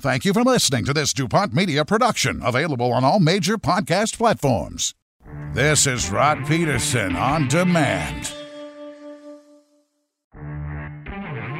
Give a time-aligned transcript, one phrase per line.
[0.00, 4.94] Thank you for listening to this DuPont Media production, available on all major podcast platforms.
[5.52, 8.32] This is Rod Peterson on demand.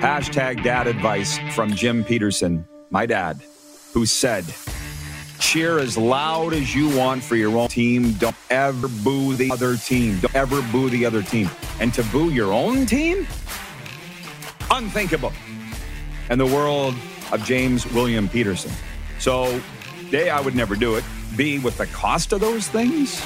[0.00, 3.40] Hashtag dad advice from Jim Peterson, my dad,
[3.92, 4.44] who said,
[5.38, 8.12] cheer as loud as you want for your own team.
[8.14, 10.18] Don't ever boo the other team.
[10.18, 11.48] Don't ever boo the other team.
[11.80, 13.26] And to boo your own team?
[14.70, 15.32] Unthinkable.
[16.28, 16.94] And the world
[17.32, 18.72] of James William Peterson.
[19.18, 19.60] So,
[20.12, 21.04] A, I would never do it.
[21.36, 23.20] B, with the cost of those things?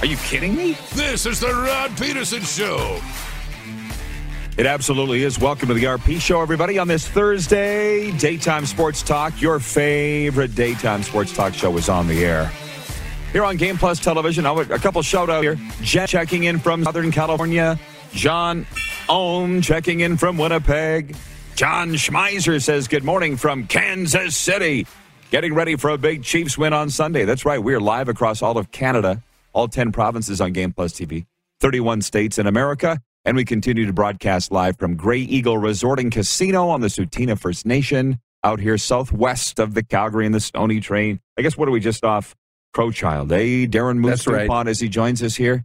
[0.00, 0.76] Are you kidding me?
[0.94, 3.00] This is the Rod Peterson Show.
[4.56, 5.38] It absolutely is.
[5.38, 8.10] Welcome to the RP Show, everybody, on this Thursday.
[8.18, 9.40] Daytime Sports Talk.
[9.40, 12.50] Your favorite daytime sports talk show is on the air.
[13.32, 15.56] Here on Game Plus Television, a couple shout out here.
[15.82, 17.78] Jen checking in from Southern California.
[18.12, 18.66] John
[19.08, 21.14] Ohm checking in from Winnipeg.
[21.54, 24.86] John Schmeiser says, Good morning from Kansas City.
[25.30, 27.24] Getting ready for a big Chiefs win on Sunday.
[27.24, 27.62] That's right.
[27.62, 31.26] We're live across all of Canada, all 10 provinces on Game Plus TV,
[31.60, 33.00] 31 states in America.
[33.24, 37.38] And we continue to broadcast live from Grey Eagle Resort and Casino on the Tsuut'ina
[37.38, 41.18] First Nation out here southwest of the Calgary and the Stoney Trail.
[41.38, 42.34] I guess what are we just off?
[42.74, 43.66] Crowchild, eh?
[43.66, 44.66] Darren moves right.
[44.66, 45.64] as he joins us here.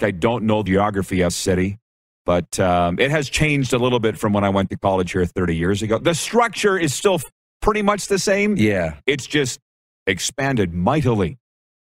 [0.00, 1.78] I don't know the geography of city,
[2.24, 5.24] but um, it has changed a little bit from when I went to college here
[5.24, 5.98] 30 years ago.
[5.98, 7.20] The structure is still
[7.60, 8.56] pretty much the same.
[8.56, 8.96] Yeah.
[9.06, 9.60] It's just
[10.06, 11.38] expanded mightily.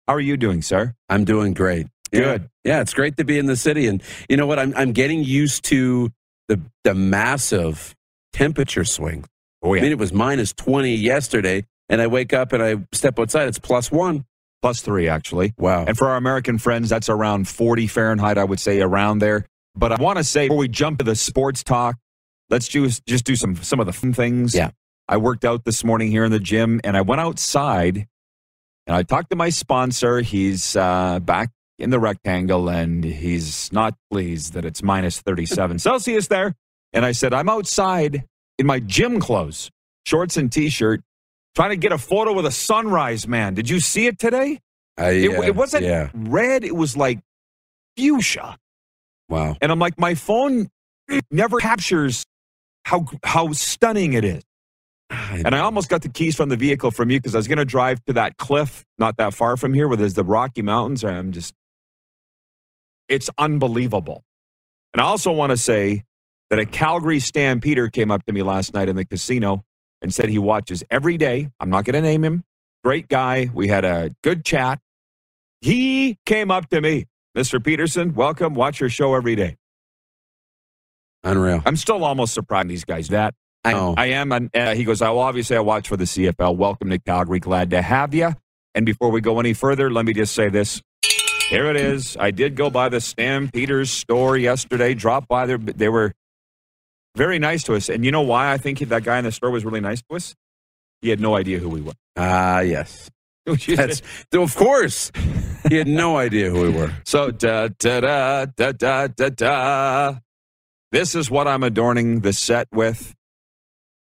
[0.07, 0.95] How are you doing, sir?
[1.09, 1.87] I'm doing great.
[2.11, 2.49] Good.
[2.63, 3.87] Yeah, yeah it's great to be in the city.
[3.87, 4.59] And you know what?
[4.59, 6.11] I'm, I'm getting used to
[6.47, 7.95] the, the massive
[8.33, 9.25] temperature swing.
[9.63, 9.81] Oh, yeah.
[9.81, 13.47] I mean, it was minus 20 yesterday, and I wake up and I step outside,
[13.47, 14.25] it's plus one.
[14.61, 15.53] Plus three, actually.
[15.57, 15.85] Wow.
[15.85, 19.45] And for our American friends, that's around 40 Fahrenheit, I would say, around there.
[19.75, 21.95] But I want to say, before we jump to the sports talk,
[22.49, 24.53] let's just, just do some, some of the fun things.
[24.53, 24.71] Yeah.
[25.07, 28.07] I worked out this morning here in the gym, and I went outside
[28.87, 30.21] and I talked to my sponsor.
[30.21, 36.27] He's uh, back in the rectangle, and he's not pleased that it's minus 37 Celsius
[36.27, 36.55] there.
[36.93, 38.23] And I said, I'm outside
[38.57, 39.69] in my gym clothes,
[40.05, 41.01] shorts and t shirt,
[41.55, 43.53] trying to get a photo with a sunrise, man.
[43.53, 44.59] Did you see it today?
[44.97, 46.09] I, It, uh, it wasn't Yeah.
[46.13, 47.19] red, it was like
[47.97, 48.57] fuchsia.
[49.31, 49.57] Wow.
[49.61, 50.69] And I'm like, my phone
[51.31, 52.25] never captures
[52.85, 54.43] how how stunning it is.
[55.11, 57.59] And I almost got the keys from the vehicle from you because I was going
[57.59, 61.03] to drive to that cliff not that far from here where there's the Rocky Mountains.
[61.03, 61.53] And I'm just,
[63.09, 64.23] it's unbelievable.
[64.93, 66.03] And I also want to say
[66.51, 69.63] that a Calgary Stampeder came up to me last night in the casino
[70.01, 71.49] and said he watches every day.
[71.59, 72.43] I'm not going to name him.
[72.83, 73.49] Great guy.
[73.53, 74.79] We had a good chat.
[75.61, 77.63] He came up to me, Mr.
[77.63, 78.53] Peterson, welcome.
[78.53, 79.55] Watch your show every day.
[81.23, 81.61] Unreal.
[81.65, 83.33] I'm still almost surprised these guys that.
[83.63, 83.93] I, Oh.
[83.97, 84.31] I am.
[84.31, 86.55] And uh, he goes, I well, obviously I watch for the CFL.
[86.57, 87.39] Welcome to Calgary.
[87.39, 88.33] Glad to have you.
[88.73, 90.81] And before we go any further, let me just say this.
[91.49, 92.17] Here it is.
[92.17, 94.93] I did go by the Stampeders store yesterday.
[94.93, 95.57] Dropped by there.
[95.57, 96.13] They were
[97.15, 97.89] very nice to us.
[97.89, 100.15] And you know why I think that guy in the store was really nice to
[100.15, 100.33] us?
[101.01, 101.93] He had no idea who we were.
[102.15, 103.09] Ah, yes.
[103.67, 104.01] That's,
[104.33, 105.11] of course.
[105.69, 106.93] He had no idea who we were.
[107.05, 110.15] So da da da da da da da.
[110.91, 113.15] This is what I'm adorning the set with.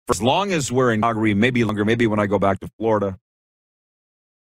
[0.07, 2.69] For as long as we're in Calgary, maybe longer, maybe when I go back to
[2.79, 3.17] Florida.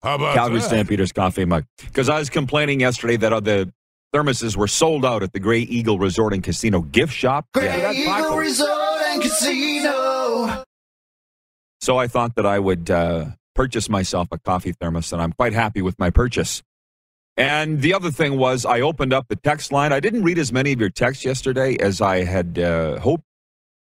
[0.04, 0.66] How about Calgary that?
[0.68, 1.66] Stampeders coffee mug.
[1.78, 3.72] Because I was complaining yesterday that uh, the
[4.14, 7.46] thermoses were sold out at the Grey Eagle Resort and Casino gift shop.
[7.56, 8.40] Yeah, that's popular.
[8.40, 10.64] Resort and Casino.
[11.82, 13.26] So I thought that I would uh,
[13.56, 16.64] purchase myself a coffee thermos, and I'm quite happy with my purchase.
[17.38, 19.94] And the other thing was, I opened up the text line.
[19.94, 23.24] I didn't read as many of your texts yesterday as I had uh, hoped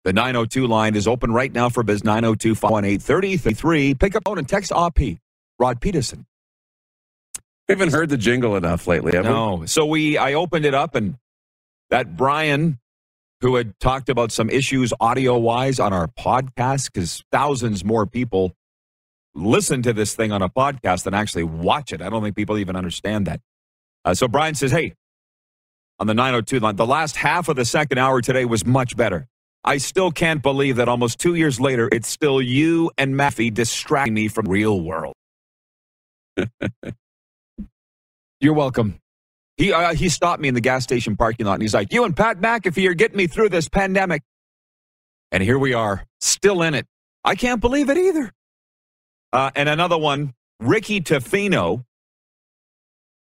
[0.05, 4.49] The 902 line is open right now for biz 902 518 Pick up phone and
[4.49, 4.99] text OP.
[5.59, 6.27] Rod Peterson.
[7.69, 9.31] We haven't heard the jingle enough lately, have we?
[9.31, 9.67] No.
[9.67, 11.17] So we I opened it up and
[11.91, 12.79] that Brian
[13.41, 18.53] who had talked about some issues audio wise on our podcast because thousands more people
[19.39, 22.03] listen to this thing on a podcast than actually watch it.
[22.03, 23.41] I don't think people even understand that.
[24.05, 24.95] Uh, so Brian says, "Hey,
[25.99, 29.27] on the 902 line, the last half of the second hour today was much better.
[29.65, 34.15] I still can't believe that almost two years later, it's still you and McAfee distracting
[34.15, 35.15] me from real world."
[38.41, 39.01] You're welcome.
[39.57, 42.05] He uh, he stopped me in the gas station parking lot and he's like, "You
[42.05, 44.23] and Pat McAfee are getting me through this pandemic."
[45.33, 46.87] And here we are, still in it.
[47.25, 48.33] I can't believe it either.
[49.33, 51.85] Uh, and another one, Ricky Tofino.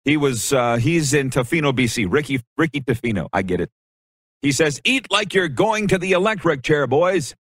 [0.04, 2.06] He was uh, he's in Tofino, BC.
[2.10, 3.28] Ricky Ricky Tofino.
[3.32, 3.70] I get it.
[4.40, 7.34] He says, "Eat like you're going to the electric chair, boys."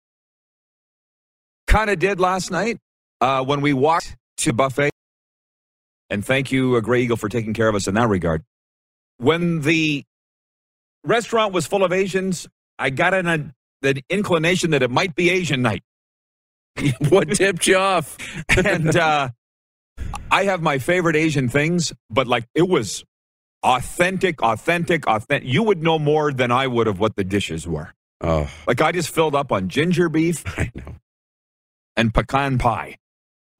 [1.68, 2.80] Kind of did last night
[3.22, 4.92] uh, when we walked to buffet.
[6.10, 8.44] And thank you, uh, Grey Eagle, for taking care of us in that regard.
[9.18, 10.04] When the
[11.04, 12.48] restaurant was full of Asians,
[12.80, 15.84] I got an, a, the inclination that it might be Asian night.
[17.10, 18.18] what tipped you off?
[18.57, 19.30] and uh,
[20.31, 23.04] I have my favorite Asian things, but like it was
[23.63, 25.48] authentic, authentic, authentic.
[25.48, 27.94] You would know more than I would of what the dishes were.
[28.21, 30.95] Oh, Like I just filled up on ginger beef I know.
[31.95, 32.98] and pecan pie.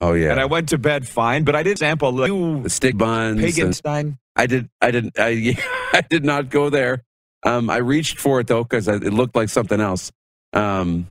[0.01, 0.31] Oh yeah.
[0.31, 3.41] And I went to bed fine, but I did sample like, you the stick buns.
[3.41, 4.17] Paganstein.
[4.35, 4.69] I did.
[4.81, 5.13] I didn't.
[5.19, 5.57] I,
[5.94, 7.03] I did not go there.
[7.44, 10.12] Um, I reached for it though because it looked like something else.
[10.53, 11.07] Um,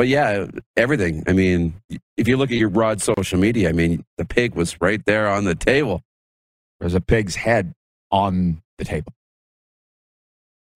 [0.00, 0.46] but yeah,
[0.78, 1.24] everything.
[1.26, 1.74] I mean,
[2.16, 5.28] if you look at your broad social media, I mean, the pig was right there
[5.28, 6.00] on the table.
[6.80, 7.74] There's a pig's head
[8.10, 9.12] on the table.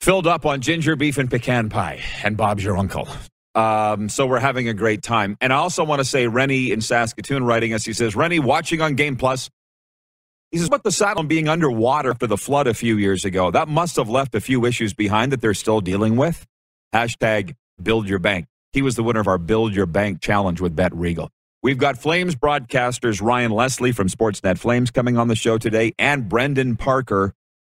[0.02, 2.02] Filled up on ginger beef and pecan pie.
[2.22, 3.08] And Bob's your uncle.
[3.54, 5.38] Um, so we're having a great time.
[5.40, 8.82] And I also want to say, Rennie in Saskatoon writing us, he says, Rennie, watching
[8.82, 9.48] on Game Plus.
[10.50, 13.68] He says, what the saddle being underwater after the flood a few years ago, that
[13.68, 16.44] must have left a few issues behind that they're still dealing with.
[16.94, 18.48] Hashtag build your bank.
[18.74, 21.30] He was the winner of our Build Your Bank challenge with Bet Regal.
[21.62, 26.28] We've got Flames broadcasters Ryan Leslie from Sportsnet Flames coming on the show today and
[26.28, 27.34] Brendan Parker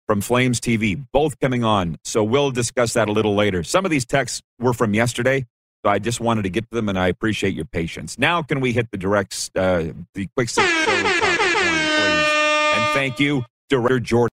[0.08, 1.98] from Flames TV, both coming on.
[2.02, 3.62] So we'll discuss that a little later.
[3.62, 5.46] Some of these texts were from yesterday,
[5.84, 8.18] so I just wanted to get to them, and I appreciate your patience.
[8.18, 10.48] Now, can we hit the directs, uh, the quick?
[10.58, 10.66] And
[12.92, 14.34] thank you, Director Jordan.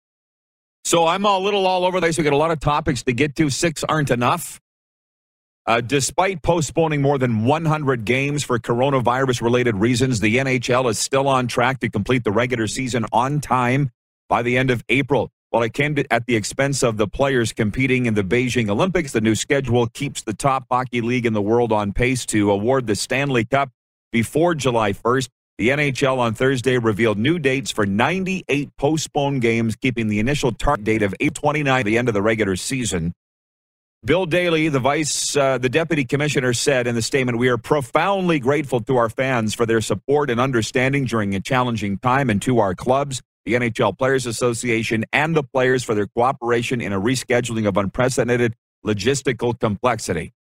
[0.84, 2.18] So I'm a little all over the place.
[2.18, 3.50] We got a lot of topics to get to.
[3.50, 4.60] Six aren't enough.
[5.64, 11.28] Uh, despite postponing more than 100 games for coronavirus related reasons, the NHL is still
[11.28, 13.90] on track to complete the regular season on time
[14.28, 15.30] by the end of April.
[15.50, 19.12] While it came to, at the expense of the players competing in the Beijing Olympics,
[19.12, 22.88] the new schedule keeps the top hockey league in the world on pace to award
[22.88, 23.70] the Stanley Cup
[24.10, 25.28] before July 1st.
[25.58, 30.84] The NHL on Thursday revealed new dates for 98 postponed games, keeping the initial target
[30.84, 33.12] date of 829, the end of the regular season.
[34.04, 38.40] Bill Daly, the vice, uh, the deputy commissioner, said in the statement, "We are profoundly
[38.40, 42.58] grateful to our fans for their support and understanding during a challenging time, and to
[42.58, 47.68] our clubs, the NHL Players Association, and the players for their cooperation in a rescheduling
[47.68, 48.54] of unprecedented
[48.84, 50.32] logistical complexity."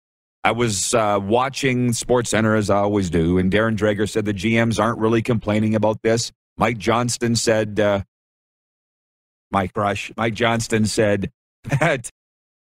[0.42, 4.32] I was uh, watching Sports Center as I always do, and Darren Dreger said the
[4.32, 6.32] GMs aren't really complaining about this.
[6.56, 8.04] Mike Johnston said, uh,
[9.50, 11.30] "My crush." Mike Johnston said
[11.78, 12.10] that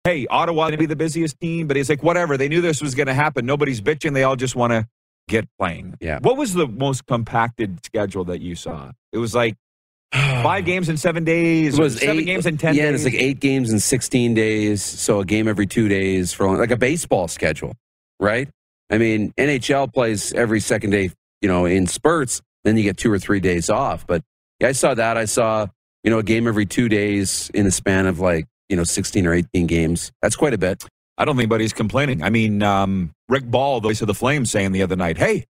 [0.10, 2.36] hey, Ottawa going to be the busiest team, but he's like, whatever.
[2.36, 3.46] They knew this was going to happen.
[3.46, 4.14] Nobody's bitching.
[4.14, 4.88] They all just want to
[5.28, 5.96] get playing.
[6.02, 6.20] Yeah.
[6.22, 8.92] What was the most compacted schedule that you saw?
[9.12, 9.56] It was like
[10.14, 11.78] five games in seven days.
[11.78, 13.06] It was seven eight, games in ten Yeah, days.
[13.06, 14.84] it's like eight games in 16 days.
[14.84, 17.76] So a game every two days for like a baseball schedule,
[18.20, 18.50] right?
[18.90, 21.12] I mean, NHL plays every second day,
[21.42, 22.42] you know, in spurts.
[22.64, 24.08] Then you get two or three days off.
[24.08, 24.24] But
[24.60, 25.16] yeah, I saw that.
[25.18, 25.68] I saw,
[26.04, 29.26] you know, a game every two days in a span of like, you know, 16
[29.26, 30.12] or 18 games.
[30.22, 30.86] That's quite a bit.
[31.18, 32.24] I don't think anybody's complaining.
[32.24, 35.46] I mean, um, Rick Ball, the voice of the Flames, saying the other night, "Hey,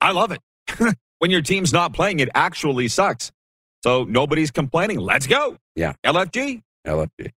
[0.00, 0.40] I love it.
[1.18, 3.32] when your team's not playing, it actually sucks."
[3.82, 5.00] So nobody's complaining.
[5.00, 5.56] Let's go.
[5.74, 5.94] Yeah.
[6.04, 6.62] LFG.
[6.86, 7.32] LFG.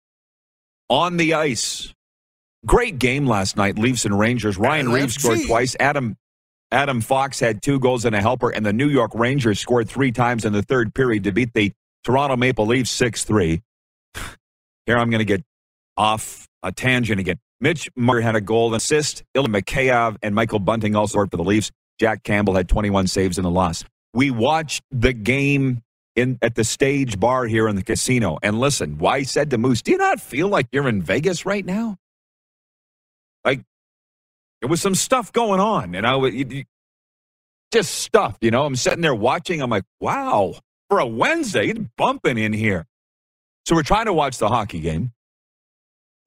[0.89, 1.93] on the ice.
[2.65, 4.57] Great game last night, Leafs and Rangers.
[4.57, 5.75] Ryan Reaves scored twice.
[5.79, 6.15] Adam
[6.71, 10.11] Adam Fox had two goals and a helper, and the New York Rangers scored three
[10.11, 11.71] times in the third period to beat the
[12.03, 13.61] Toronto Maple Leafs 6 3.
[14.87, 15.43] Here I'm going to get
[15.97, 17.39] off a tangent again.
[17.61, 19.23] Mitch Marner had a goal and assist.
[19.35, 21.71] Ilya Mikheyev and Michael Bunting also scored for the Leafs.
[21.99, 23.85] Jack Campbell had 21 saves in the loss.
[24.13, 25.81] We watched the game
[26.15, 28.39] in at the stage bar here in the casino.
[28.43, 31.65] And listen, why said to Moose, do you not feel like you're in Vegas right
[31.65, 31.97] now?
[33.45, 33.61] Like
[34.61, 36.33] There was some stuff going on, and I was
[37.73, 38.37] just stuff.
[38.41, 39.61] You know, I'm sitting there watching.
[39.61, 40.55] I'm like, wow,
[40.89, 42.85] for a Wednesday, it's bumping in here.
[43.65, 45.11] So we're trying to watch the hockey game,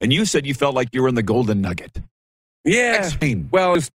[0.00, 2.00] and you said you felt like you were in the Golden Nugget.
[2.64, 2.94] Yeah.
[3.04, 3.48] Explain.
[3.52, 3.90] Well, it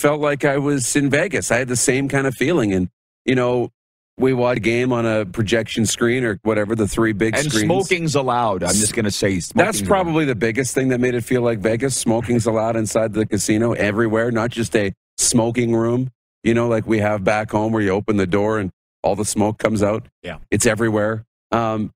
[0.00, 1.50] felt like I was in Vegas.
[1.50, 2.72] I had the same kind of feeling.
[2.72, 2.88] And,
[3.24, 3.70] you know,
[4.18, 7.66] we watched a game on a projection screen or whatever, the three big And screens.
[7.66, 8.62] smoking's allowed.
[8.64, 9.86] I'm just going to say That's allowed.
[9.86, 11.96] probably the biggest thing that made it feel like Vegas.
[11.96, 16.10] Smoking's allowed inside the casino everywhere, not just a smoking room,
[16.42, 18.70] you know, like we have back home where you open the door and
[19.02, 20.06] all the smoke comes out.
[20.22, 20.38] Yeah.
[20.50, 21.24] It's everywhere.
[21.52, 21.92] Um,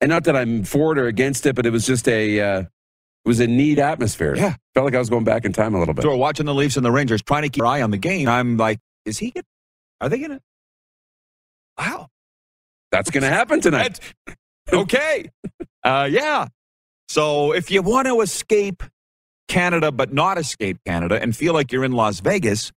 [0.00, 2.60] and not that I'm for it or against it, but it was just a, uh,
[2.60, 4.34] it was a neat atmosphere.
[4.36, 4.56] Yeah.
[4.74, 6.02] Felt like I was going back in time a little bit.
[6.02, 7.98] So we're watching the Leafs and the Rangers, trying to keep our eye on the
[7.98, 8.28] game.
[8.28, 9.30] I'm like, is he?
[9.30, 9.44] Gonna,
[10.00, 10.40] are they going to?
[11.78, 12.08] Wow.
[12.92, 14.00] That's going to happen tonight.
[14.72, 15.30] Okay.
[15.84, 16.48] Uh, yeah.
[17.08, 18.82] So if you want to escape
[19.48, 22.72] Canada, but not escape Canada and feel like you're in Las Vegas,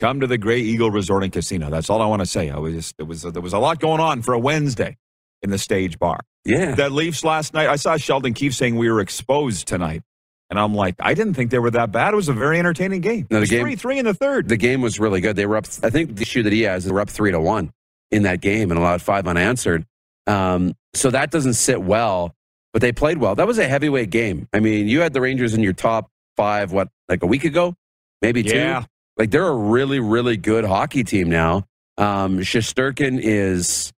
[0.00, 1.70] come to the Grey Eagle Resort and Casino.
[1.70, 2.50] That's all I want to say.
[2.50, 4.96] I was just, it was, there was a lot going on for a Wednesday
[5.42, 6.18] in the stage bar.
[6.44, 6.74] Yeah.
[6.74, 10.02] That Leafs last night, I saw Sheldon Keefe saying we were exposed tonight.
[10.50, 12.14] And I'm like, I didn't think they were that bad.
[12.14, 13.26] It was a very entertaining game.
[13.30, 14.48] No, the it was game- 3 3 in the third.
[14.48, 15.36] the game was really good.
[15.36, 15.66] They were up.
[15.82, 17.70] I think the issue that he has, is they were up three to one
[18.10, 19.84] in that game and allowed five unanswered.
[20.26, 22.34] Um, so that doesn't sit well.
[22.72, 23.34] But they played well.
[23.34, 24.48] That was a heavyweight game.
[24.54, 26.72] I mean, you had the Rangers in your top five.
[26.72, 27.74] What, like a week ago,
[28.22, 28.56] maybe two.
[28.56, 28.84] Yeah.
[29.18, 31.64] Like they're a really, really good hockey team now.
[31.98, 33.92] Um, Shesterkin is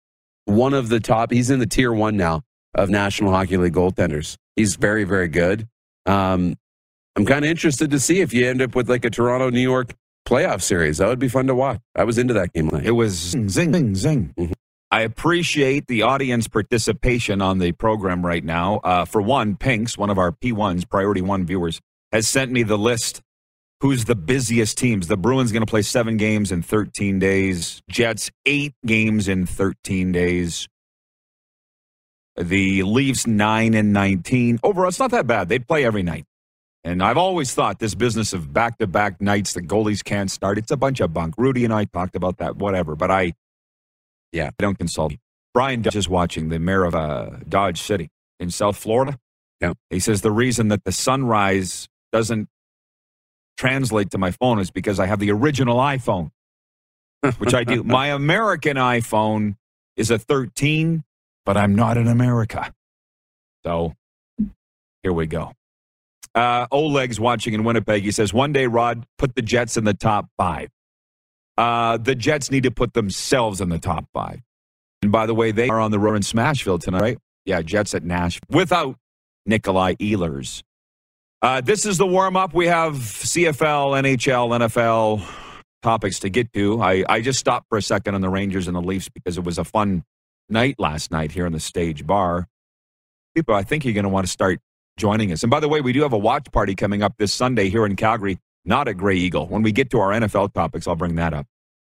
[0.49, 1.31] one of the top.
[1.33, 2.43] He's in the tier one now
[2.75, 4.37] of National Hockey League goaltenders.
[4.57, 5.69] He's very, very good.
[6.07, 6.57] Um,
[7.17, 9.61] I'm kind of interested to see if you end up with like a Toronto New
[9.61, 9.95] York
[10.27, 10.99] playoff series.
[10.99, 11.81] That would be fun to watch.
[11.95, 14.35] I was into that game last It was zing, zing, zing.
[14.39, 14.53] Mhm.
[14.91, 18.77] I appreciate the audience participation on the program right now.
[18.79, 22.79] Uh, for one, Pinks, one of our P1s, Priority One viewers, has sent me the
[22.79, 23.21] list.
[23.81, 25.07] Who's the busiest teams?
[25.07, 27.81] The Bruins going to play seven games in 13 days.
[27.89, 30.67] Jets, eight games in 13 days.
[32.37, 34.61] The Leafs, nine and 19.
[34.63, 35.49] Overall, it's not that bad.
[35.49, 36.25] They play every night.
[36.85, 40.59] And I've always thought this business of back to back nights, the goalies can't start,
[40.59, 41.35] it's a bunch of bunk.
[41.37, 42.97] Rudy and I talked about that, whatever.
[42.97, 43.35] But I,
[44.33, 44.49] Yeah.
[44.49, 45.15] I don't consult.
[45.55, 49.19] Brian Dodge is watching the mayor of uh, Dodge City in South Florida.
[49.61, 49.75] Yeah.
[49.91, 52.49] He says the reason that the sunrise doesn't
[53.59, 56.31] translate to my phone is because I have the original iPhone,
[57.39, 57.83] which I do.
[57.85, 59.57] my American iPhone
[59.97, 61.05] is a 13,
[61.45, 62.73] but I'm not in America.
[63.65, 63.95] So
[65.03, 65.53] here we go.
[66.35, 68.03] Uh, Oleg's watching in Winnipeg.
[68.03, 70.69] He says, one day, Rod, put the Jets in the top five.
[71.57, 74.41] Uh, the Jets need to put themselves in the top five.
[75.03, 77.19] And by the way, they are on the road in Smashville tonight, right?
[77.45, 78.97] Yeah, Jets at Nashville without
[79.47, 80.63] Nikolai Ehlers.
[81.41, 82.53] Uh, this is the warm up.
[82.53, 85.25] We have CFL, NHL, NFL
[85.83, 86.83] topics to get to.
[86.83, 89.45] I, I just stopped for a second on the Rangers and the Leafs because it
[89.45, 90.03] was a fun
[90.49, 92.49] night last night here in the stage bar.
[93.37, 94.59] People, I think you're going to want to start
[94.97, 95.45] joining us.
[95.45, 97.87] And by the way, we do have a watch party coming up this Sunday here
[97.87, 99.47] in Calgary, not at Grey Eagle.
[99.47, 101.47] When we get to our NFL topics, I'll bring that up.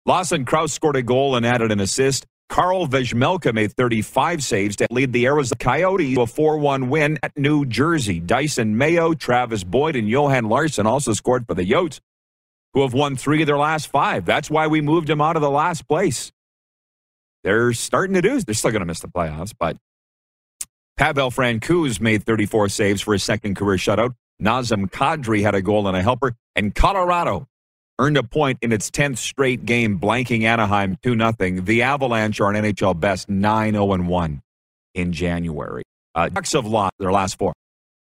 [0.07, 2.25] Lawson Crouse scored a goal and added an assist.
[2.49, 7.19] Carl Vejmelka made 35 saves to lead the Arizona Coyotes to a 4 1 win
[7.23, 8.21] at New Jersey.
[8.21, 11.99] Dysin Mayo, Travis Boyd, and Johan Larsson also scored for the Yotes,
[12.73, 14.25] who have won three of their last five.
[14.25, 16.31] That's why we moved them out of the last place.
[17.43, 18.39] They're starting to do.
[18.39, 19.77] They're still going to miss the playoffs, but
[20.97, 24.15] Pavel Francouz made 34 saves for his second career shutout.
[24.41, 27.47] Nazem Kadri had a goal and a helper, and Colorado
[27.99, 31.61] earned a point in its 10th straight game, blanking Anaheim 2 0.
[31.61, 34.41] The Avalanche are an NHL best 9 0 1
[34.93, 35.83] in January.
[36.15, 37.53] Uh, Ducks have lost their last four.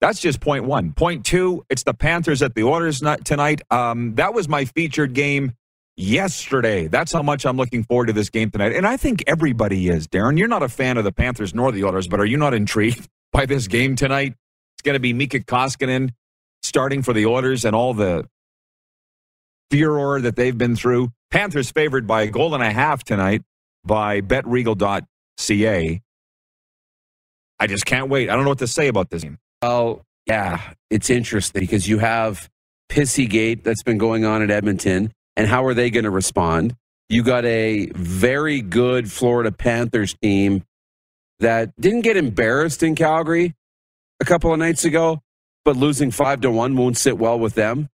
[0.01, 0.93] That's just point one.
[0.93, 3.61] Point two, it's the Panthers at the Oilers tonight.
[3.71, 5.53] Um, that was my featured game
[5.97, 6.87] yesterday.
[6.87, 8.73] That's how much I'm looking forward to this game tonight.
[8.73, 10.07] And I think everybody is.
[10.07, 12.53] Darren, you're not a fan of the Panthers nor the Oilers, but are you not
[12.53, 14.35] intrigued by this game tonight?
[14.75, 16.11] It's going to be Mikko Koskinen
[16.61, 18.27] starting for the Oilers and all the
[19.72, 21.10] furor that they've been through.
[21.31, 23.41] Panthers favored by a goal and a half tonight
[23.84, 26.01] by betregal.ca.
[27.57, 28.29] I just can't wait.
[28.29, 29.38] I don't know what to say about this game.
[29.62, 32.50] Well, yeah, it's interesting because you have
[32.89, 36.75] Pissygate that's been going on at Edmonton, and how are they going to respond?
[37.10, 40.63] You got a very good Florida Panthers team
[41.39, 43.53] that didn't get embarrassed in Calgary
[44.19, 45.22] a couple of nights ago,
[45.63, 47.89] but losing five to one won't sit well with them.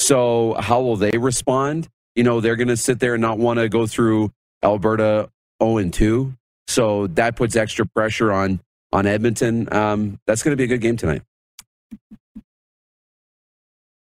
[0.00, 1.88] So, how will they respond?
[2.16, 5.30] You know, they're going to sit there and not want to go through Alberta
[5.62, 6.34] 0 and 2.
[6.66, 8.60] So, that puts extra pressure on
[8.92, 9.72] on Edmonton.
[9.72, 11.22] Um, that's going to be a good game tonight.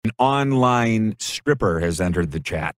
[0.05, 2.75] An online stripper has entered the chat.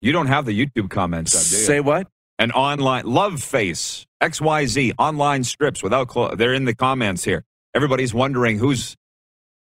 [0.00, 1.40] You don't have the YouTube comments up?
[1.42, 2.06] Say what?
[2.38, 6.36] An online love face XYZ online strips without clothes.
[6.38, 7.44] They're in the comments here.
[7.74, 8.96] Everybody's wondering who's.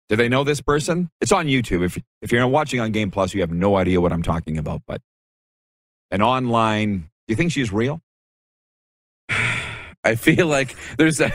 [0.08, 1.10] Do they know this person?
[1.20, 1.84] It's on YouTube.
[1.84, 4.82] If if you're watching on Game Plus, you have no idea what I'm talking about.
[4.86, 5.00] But
[6.10, 7.10] an online.
[7.26, 8.00] Do you think she's real?
[10.04, 11.32] I feel like there's a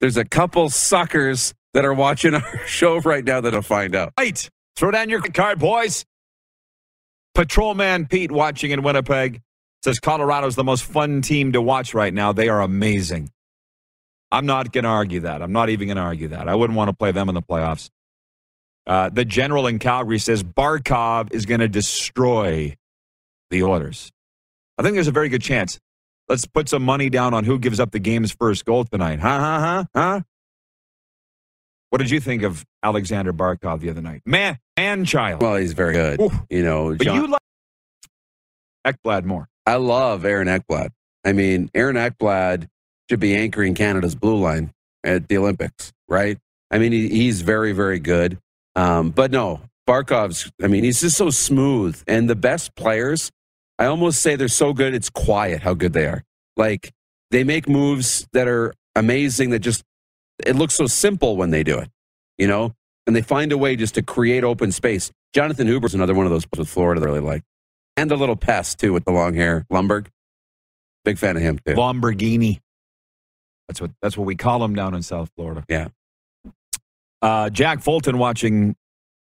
[0.00, 4.12] there's a couple suckers that are watching our show right now that'll find out.
[4.18, 4.48] Right.
[4.76, 6.04] Throw down your card, boys.
[7.34, 9.40] Patrolman Pete watching in Winnipeg
[9.82, 12.32] says Colorado's the most fun team to watch right now.
[12.32, 13.30] They are amazing.
[14.32, 15.42] I'm not going to argue that.
[15.42, 16.48] I'm not even going to argue that.
[16.48, 17.90] I wouldn't want to play them in the playoffs.
[18.86, 22.76] Uh, the general in Calgary says Barkov is going to destroy
[23.50, 24.12] the Oilers.
[24.78, 25.78] I think there's a very good chance.
[26.28, 29.20] Let's put some money down on who gives up the game's first goal tonight.
[29.20, 30.20] Huh, huh, huh, huh?
[31.90, 34.22] What did you think of Alexander Barkov the other night?
[34.26, 35.42] Man, man child.
[35.42, 36.20] Well, he's very good.
[36.20, 36.32] Oof.
[36.50, 37.40] You know, but John- you like
[38.86, 39.48] Ekblad more.
[39.66, 40.90] I love Aaron Ekblad.
[41.24, 42.68] I mean, Aaron Ekblad
[43.08, 44.72] should be anchoring Canada's blue line
[45.04, 46.38] at the Olympics, right?
[46.70, 48.38] I mean, he, he's very, very good.
[48.76, 52.02] Um, but no, Barkov's, I mean, he's just so smooth.
[52.06, 53.30] And the best players,
[53.78, 56.22] I almost say they're so good, it's quiet how good they are.
[56.56, 56.92] Like,
[57.30, 59.82] they make moves that are amazing that just,
[60.44, 61.88] it looks so simple when they do it,
[62.38, 62.74] you know?
[63.06, 65.12] And they find a way just to create open space.
[65.34, 67.42] Jonathan Huber's another one of those with Florida that I really like.
[67.96, 69.66] And the little pest, too, with the long hair.
[69.70, 70.06] Lomberg.
[71.04, 71.74] Big fan of him, too.
[71.74, 72.60] Lamborghini.
[73.68, 75.64] That's what that's what we call him down in South Florida.
[75.68, 75.88] Yeah.
[77.22, 78.76] Uh, Jack Fulton watching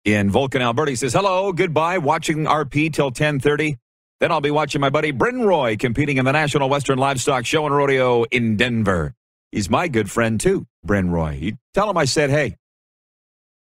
[0.06, 0.92] in Vulcan, Alberta.
[0.92, 1.98] He says, "Hello, goodbye.
[1.98, 3.78] Watching RP till ten thirty.
[4.20, 7.66] Then I'll be watching my buddy Bryn Roy competing in the National Western Livestock Show
[7.66, 9.14] and Rodeo in Denver.
[9.52, 11.38] He's my good friend too, Bryn Roy.
[11.40, 12.56] You tell him I said hey.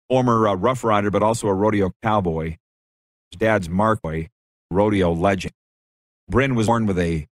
[0.08, 2.56] Former uh, Rough Rider, but also a rodeo cowboy.
[3.30, 4.30] His dad's Mark Roy,
[4.70, 5.52] rodeo legend.
[6.30, 7.26] Bryn was born with a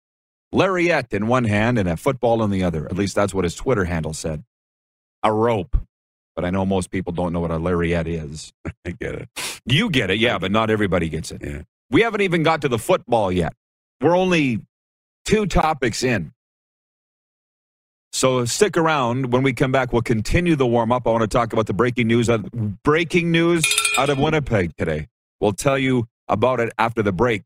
[0.53, 2.87] lariat in one hand and a football in the other.
[2.87, 4.43] At least that's what his Twitter handle said.
[5.23, 5.77] A rope.
[6.37, 8.53] But I know most people don't know what a lariat is.
[8.87, 9.29] I get it.
[9.67, 11.43] You get it, yeah, but not everybody gets it.
[11.45, 11.63] Yeah.
[11.91, 13.55] We haven't even got to the football yet.
[14.01, 14.61] We're only
[15.25, 16.33] two topics in.
[18.13, 19.33] So stick around.
[19.33, 21.07] When we come back, we'll continue the warm up.
[21.07, 22.31] I want to talk about the breaking news.
[22.31, 22.51] Out,
[22.85, 23.65] breaking news
[23.99, 25.09] out of Winnipeg today.
[25.41, 27.43] We'll tell you about it after the break.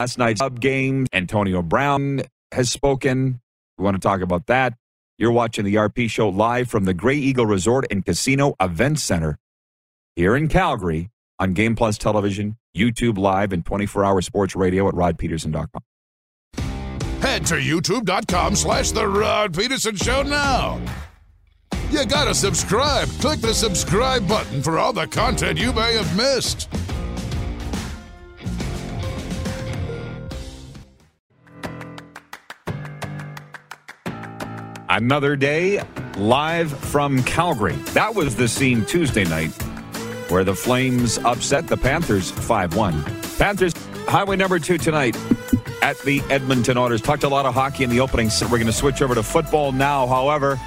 [0.00, 2.22] Last night's sub game, Antonio Brown
[2.52, 3.40] has spoken.
[3.78, 4.74] We want to talk about that.
[5.16, 9.38] You're watching the RP show live from the Grey Eagle Resort and Casino Event Center
[10.16, 14.94] here in Calgary on Game Plus Television, YouTube Live, and 24 hour sports radio at
[14.94, 15.82] rodpeterson.com.
[17.20, 20.80] Head to youtube.com slash The Rod Peterson Show now.
[21.90, 23.08] You gotta subscribe.
[23.20, 26.68] Click the subscribe button for all the content you may have missed.
[34.94, 35.82] Another day
[36.18, 37.74] live from Calgary.
[37.94, 39.50] That was the scene Tuesday night
[40.30, 43.04] where the Flames upset the Panthers 5 1.
[43.36, 43.72] Panthers,
[44.06, 45.16] highway number two tonight
[45.82, 47.00] at the Edmonton Oilers.
[47.00, 48.30] Talked a lot of hockey in the opening.
[48.30, 50.06] So we're going to switch over to football now.
[50.06, 50.60] However,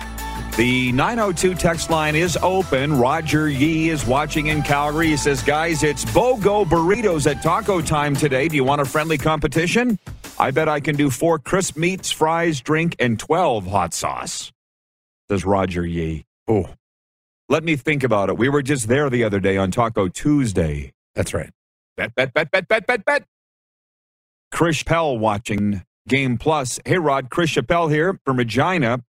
[0.58, 3.00] the 902 text line is open.
[3.00, 5.08] Roger Yee is watching in Calgary.
[5.08, 8.50] He says, Guys, it's BOGO burritos at taco time today.
[8.50, 9.98] Do you want a friendly competition?
[10.40, 14.52] I bet I can do four crisp meats, fries, drink, and 12 hot sauce,
[15.30, 16.26] says Roger Yee.
[16.48, 16.70] Oh,
[17.50, 18.38] let me think about it.
[18.38, 20.94] We were just there the other day on Taco Tuesday.
[21.16, 21.50] That's right.
[21.96, 23.24] Bet, bet, bet, bet, bet, bet, bet.
[24.52, 26.80] Chris Chappelle watching Game Plus.
[26.86, 29.04] Hey, Rod, Chris Chappelle here from Regina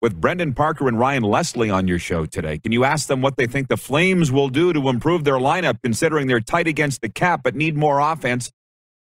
[0.00, 2.58] with Brendan Parker and Ryan Leslie on your show today.
[2.58, 5.80] Can you ask them what they think the Flames will do to improve their lineup,
[5.82, 8.50] considering they're tight against the cap but need more offense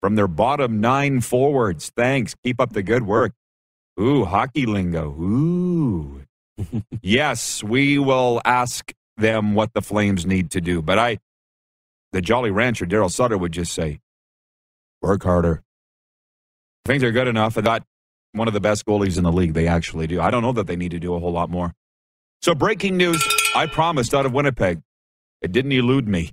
[0.05, 1.91] from their bottom nine forwards?
[1.97, 2.35] Thanks.
[2.43, 3.31] Keep up the good work.
[3.99, 5.09] Ooh, hockey lingo.
[5.19, 6.21] Ooh.
[7.01, 10.83] yes, we will ask them what the Flames need to do.
[10.83, 11.17] But I,
[12.11, 13.99] the Jolly Rancher, Darryl Sutter, would just say,
[15.01, 15.63] work harder.
[16.85, 17.57] I think they're good enough.
[17.57, 17.81] I got
[18.33, 19.55] one of the best goalies in the league.
[19.55, 20.21] They actually do.
[20.21, 21.73] I don't know that they need to do a whole lot more.
[22.43, 24.83] So, breaking news I promised out of Winnipeg.
[25.41, 26.29] It didn't elude me.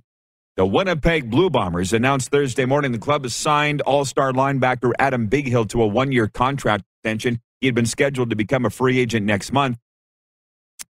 [0.55, 5.27] The Winnipeg Blue Bombers announced Thursday morning the club has signed all star linebacker Adam
[5.27, 7.41] Bighill to a one year contract extension.
[7.59, 9.79] He had been scheduled to become a free agent next month.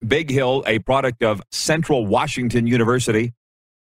[0.04, 3.34] Bighill, a product of Central Washington University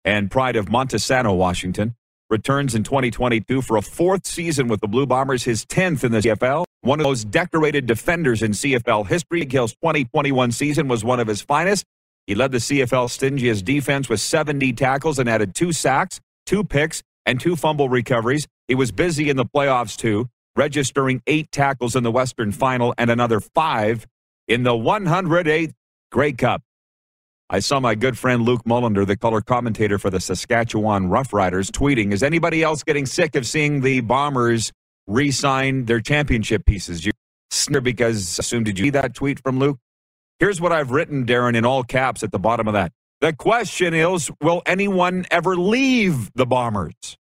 [0.06, 1.98] and pride of Montesano, Washington,
[2.30, 6.20] returns in 2022 for a fourth season with the Blue Bombers, his 10th in the
[6.20, 6.64] CFL.
[6.80, 9.46] One of those decorated defenders in CFL history.
[9.46, 11.84] Bighill's 2021 season was one of his finest.
[12.28, 17.02] He led the CFL stingiest defense with 70 tackles and added two sacks, two picks,
[17.26, 18.48] and two fumble recoveries.
[18.68, 23.10] He was busy in the playoffs too, registering eight tackles in the Western Final and
[23.10, 24.06] another five
[24.48, 25.74] in the 108th
[26.12, 26.62] Grey Cup.
[27.50, 32.12] I saw my good friend Luke Mullender, the color commentator for the Saskatchewan Roughriders, tweeting,
[32.12, 34.74] Is anybody else getting sick of seeing the Bombers
[35.08, 37.06] re sign their championship pieces?
[37.06, 37.13] You
[37.82, 39.78] because assume did you see that tweet from Luke?
[40.39, 42.91] Here's what I've written, Darren, in all caps at the bottom of that.
[43.21, 47.17] The question is Will anyone ever leave the Bombers?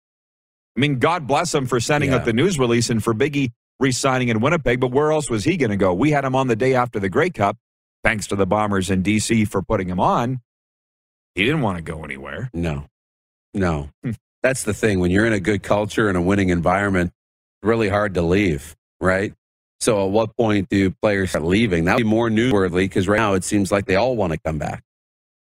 [0.78, 2.18] I mean, God bless him for sending Yeah.
[2.18, 5.44] out the news release and for Biggie re signing in Winnipeg, but where else was
[5.44, 5.94] he going to go?
[5.94, 7.58] We had him on the day after the Grey Cup,
[8.04, 9.44] thanks to the Bombers in D.C.
[9.46, 10.40] for putting him on.
[11.36, 12.50] He didn't want to go anywhere.
[12.54, 12.86] No,
[13.54, 13.90] no.
[14.04, 14.12] Hmm.
[14.44, 15.00] That's the thing.
[15.00, 17.12] When you're in a good culture and a winning environment,
[17.62, 19.34] it's really hard to leave, right?
[19.82, 21.86] So, at what point do players start leaving?
[21.86, 24.40] That would be more newsworthy because right now it seems like they all want to
[24.40, 24.84] come back.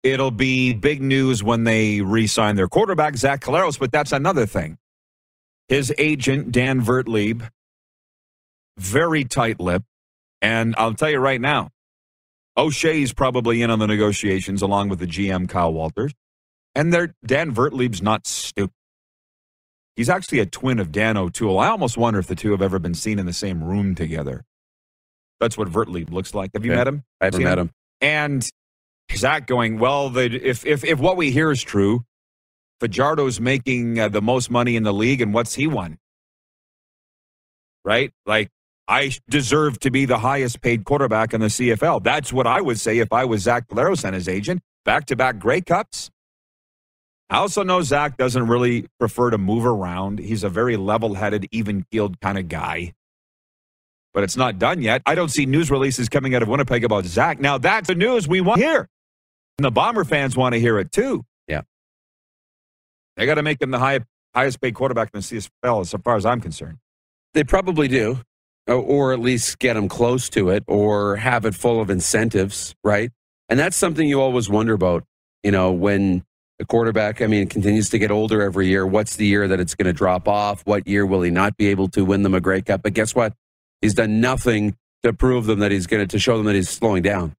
[0.03, 4.45] It'll be big news when they re sign their quarterback, Zach Collaros, but that's another
[4.45, 4.77] thing.
[5.67, 7.49] His agent, Dan Vertlieb,
[8.77, 9.85] very tight lipped.
[10.41, 11.69] And I'll tell you right now,
[12.55, 16.13] O'Shea's probably in on the negotiations along with the GM, Kyle Walters.
[16.75, 18.73] And they're, Dan Vertlieb's not stupid.
[19.99, 21.59] He's actually a twin of Dan O'Toole.
[21.59, 24.45] I almost wonder if the two have ever been seen in the same room together.
[25.41, 26.51] That's what Vertlieb looks like.
[26.53, 26.77] Have you Okay.
[26.77, 27.03] met him?
[27.19, 27.71] I haven't Seen met him.
[27.99, 28.49] And
[29.13, 32.05] Zach going, well, the, if, if, if what we hear is true,
[32.81, 35.97] Fajardo's making uh, the most money in the league, and what's he won?
[37.83, 38.13] Right?
[38.25, 38.47] Like,
[38.87, 42.03] I deserve to be the highest paid quarterback in the CFL.
[42.03, 44.61] That's what I would say if I was Zach Collaros and his agent.
[44.85, 46.09] Back to back Grey Cups.
[47.29, 50.19] I also know Zach doesn't really prefer to move around.
[50.19, 52.93] He's a very level headed, even keeled kind of guy.
[54.13, 55.03] But it's not done yet.
[55.05, 57.39] I don't see news releases coming out of Winnipeg about Zach.
[57.39, 58.89] Now, that's the news we want to hear.
[59.59, 61.23] And the Bomber fans want to hear it too.
[61.47, 61.61] Yeah.
[63.15, 63.99] They got to make him the high,
[64.33, 66.79] highest paid quarterback in the CFL, as far as I'm concerned.
[67.35, 68.21] They probably do,
[68.65, 72.73] or, or at least get him close to it, or have it full of incentives,
[72.83, 73.11] right?
[73.49, 75.03] And that's something you always wonder about.
[75.43, 76.23] You know, when
[76.59, 78.85] a quarterback, I mean, continues to get older every year.
[78.85, 80.61] What's the year that it's going to drop off?
[80.65, 82.83] What year will he not be able to win them a Grey Cup?
[82.83, 83.33] But guess what?
[83.81, 86.69] He's done nothing to prove them that he's going to to show them that he's
[86.69, 87.35] slowing down.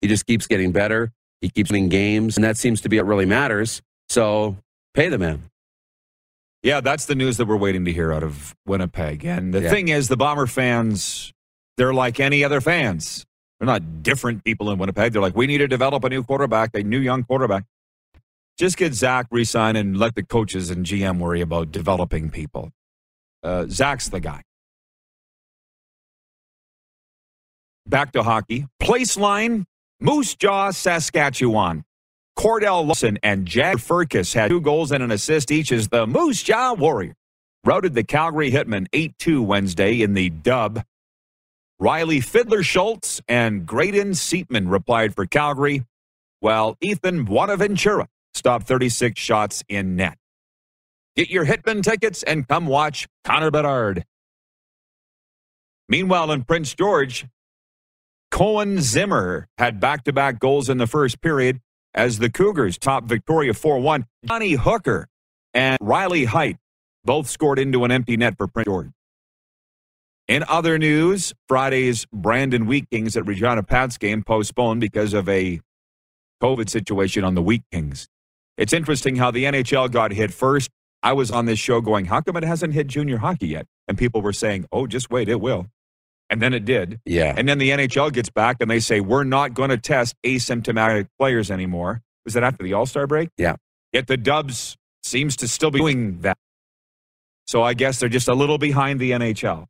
[0.00, 1.12] He just keeps getting better.
[1.42, 3.82] He keeps winning games, and that seems to be what really matters.
[4.08, 4.56] So
[4.94, 5.42] pay the man.
[6.62, 9.24] Yeah, that's the news that we're waiting to hear out of Winnipeg.
[9.26, 9.70] And the Yeah.
[9.70, 11.32] thing is, the Bomber fans,
[11.76, 13.26] they're like any other fans.
[13.60, 15.12] They're not different people in Winnipeg.
[15.12, 17.64] They're like, we need to develop a new quarterback, a new young quarterback.
[18.58, 22.70] Just get Zach re-sign and let the coaches and GM worry about developing people.
[23.42, 24.42] Uh, Zach's the guy.
[27.86, 28.66] Back to hockey.
[28.80, 29.66] Place line,
[30.00, 31.84] Moose Jaw, Saskatchewan.
[32.38, 36.42] Cordell Lawson and Jack Firkus had two goals and an assist each as the Moose
[36.42, 37.14] Jaw Warrior
[37.64, 40.82] routed the Calgary Hitmen 8 2 Wednesday in the dub.
[41.78, 45.84] Riley Fiddler Schultz and Grayden Siepmann replied for Calgary,
[46.40, 50.18] while Ethan Bonaventura stopped 36 shots in net.
[51.16, 54.04] Get your Hitmen tickets and come watch Connor Bedard.
[55.88, 57.26] Meanwhile, in Prince George,
[58.32, 61.60] Koehn Ziemmer had back to back goals in the first period
[61.94, 64.06] as the Cougars topped Victoria 4 1.
[64.26, 65.06] Johnny Hooker
[65.52, 66.56] and Riley Heidt
[67.04, 68.90] both scored into an empty net for Prince George.
[70.26, 75.60] In other news, Friday's Brandon Wheat Kings at Regina Pats game postponed because of a
[76.42, 78.08] COVID situation on the Wheat Kings.
[78.56, 80.70] It's interesting how the NHL got hit first.
[81.02, 83.66] I was on this show going, how come it hasn't hit junior hockey yet?
[83.88, 85.66] And people were saying, oh, just wait, it will.
[86.30, 87.00] And then it did.
[87.04, 87.34] Yeah.
[87.36, 91.08] And then the NHL gets back and they say, we're not going to test asymptomatic
[91.18, 92.00] players anymore.
[92.24, 93.28] Was that after the All Star break?
[93.36, 93.56] Yeah.
[93.92, 96.38] Yet the Dubs seems to still be doing that.
[97.46, 99.66] So I guess they're just a little behind the NHL.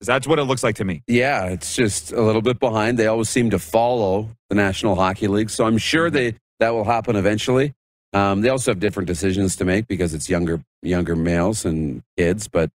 [0.00, 1.02] That's what it looks like to me.
[1.06, 2.98] Yeah, it's just a little bit behind.
[2.98, 6.16] They always seem to follow the National Hockey League, so I'm sure mm-hmm.
[6.16, 7.74] they that will happen eventually.
[8.14, 12.46] Um, they also have different decisions to make because it's younger younger males and kids,
[12.48, 12.70] but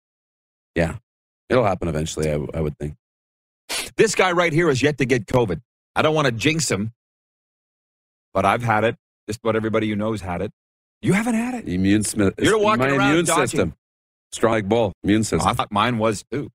[0.75, 0.95] yeah,
[1.47, 2.29] it'll happen eventually.
[2.31, 2.95] I would think.
[3.97, 5.61] This guy right here has yet to get COVID.
[5.95, 6.91] I don't want to jinx him,
[8.33, 8.95] but I've had it.
[9.27, 10.51] Just about everybody you know's had it.
[11.01, 11.67] You haven't had it.
[11.67, 13.47] Immune sm- You're walking my around immune dodging.
[13.47, 13.75] system,
[14.31, 15.47] strong like bull, immune system.
[15.47, 16.49] I thought mine was too.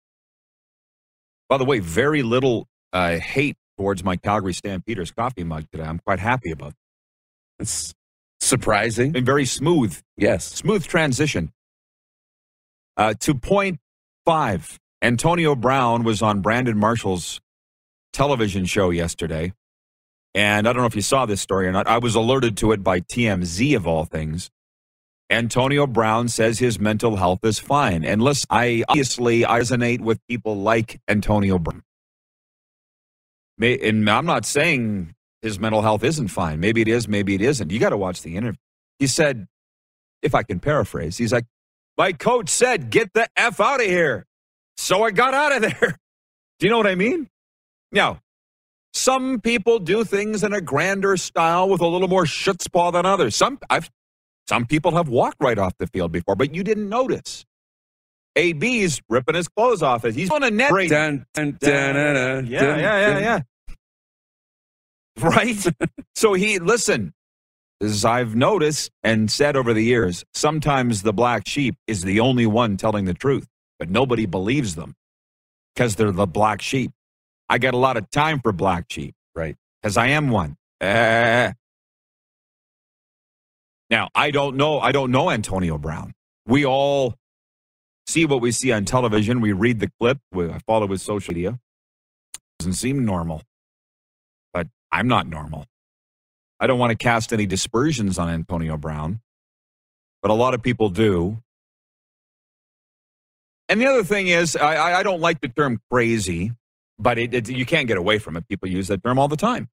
[1.48, 5.84] By the way, very little uh, hate towards my Calgary Stampeders coffee mug today.
[5.84, 6.76] I'm quite happy about it.
[7.60, 7.92] It's
[8.52, 9.16] surprising.
[9.16, 10.44] and very smooth, Yes.
[10.54, 11.52] smooth transition.
[12.96, 13.80] Uh, to point
[14.24, 17.40] five, Antonio Brown was on Brandon Marshall's
[18.12, 19.52] television show yesterday.
[20.34, 21.86] And I don't know if you saw this story or not.
[21.86, 24.50] I was alerted to it by TMZ of all things.
[25.30, 28.04] Antonio Brown says his mental health is fine.
[28.04, 31.82] And listen, I obviously I resonate with people like Antonio Brown.
[33.58, 36.60] May, and I'm not saying his mental health isn't fine.
[36.60, 37.70] Maybe it is, maybe it isn't.
[37.70, 38.58] You got to watch the interview.
[38.98, 39.46] He said,
[40.22, 41.46] if I can paraphrase, he's like,
[41.98, 44.26] my coach said, get the F out of here.
[44.76, 45.98] So I got out of there.
[46.58, 47.28] Do you know what I mean?
[47.90, 48.20] Now,
[48.94, 53.34] some people do things in a grander style with a little more chutzpah than others.
[53.34, 53.90] Some I've
[54.48, 57.44] some people have walked right off the field before, but you didn't notice.
[58.36, 60.88] AB's ripping his clothes off as he's on a net break.
[60.90, 63.22] Dun, dun, dun, dun, dun, Yeah, dun, yeah, yeah, dun.
[63.22, 63.40] yeah.
[65.20, 65.66] Right?
[66.14, 67.12] so he, listen,
[67.82, 72.46] as I've noticed and said over the years, sometimes the black sheep is the only
[72.46, 73.46] one telling the truth,
[73.78, 74.94] but nobody believes them
[75.74, 76.92] because they're the black sheep.
[77.48, 79.56] I got a lot of time for black sheep Right.
[79.82, 80.56] because I am one.
[80.80, 81.52] Eh.
[83.90, 84.80] Now, I don't know.
[84.80, 86.14] I don't know Antonio Brown.
[86.46, 87.14] We all
[88.06, 89.42] see what we see on television.
[89.42, 90.16] We read the clip.
[90.32, 91.58] We, I follow his social media.
[92.58, 93.42] Doesn't seem normal,
[94.92, 95.66] I'm not normal.
[96.60, 99.20] I don't want to cast any dispersions on Antonio Brown,
[100.22, 101.42] but a lot of people do.
[103.68, 106.52] And the other thing is, I, I- don't like the term crazy,
[106.98, 108.46] but it, it, you can't get away from it.
[108.48, 109.68] People use that term all the time.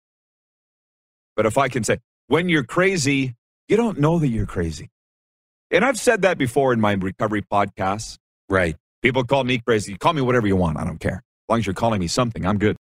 [1.36, 3.36] But if I can say, when you're crazy,
[3.67, 4.89] you don't know that you're crazy.
[5.71, 8.17] And I've said that before in my recovery podcasts.
[8.49, 8.75] Right.
[9.01, 9.97] People call me crazy.
[9.97, 10.78] Call me whatever you want.
[10.78, 11.17] I don't care.
[11.17, 12.78] As long as you're calling me something, I'm good.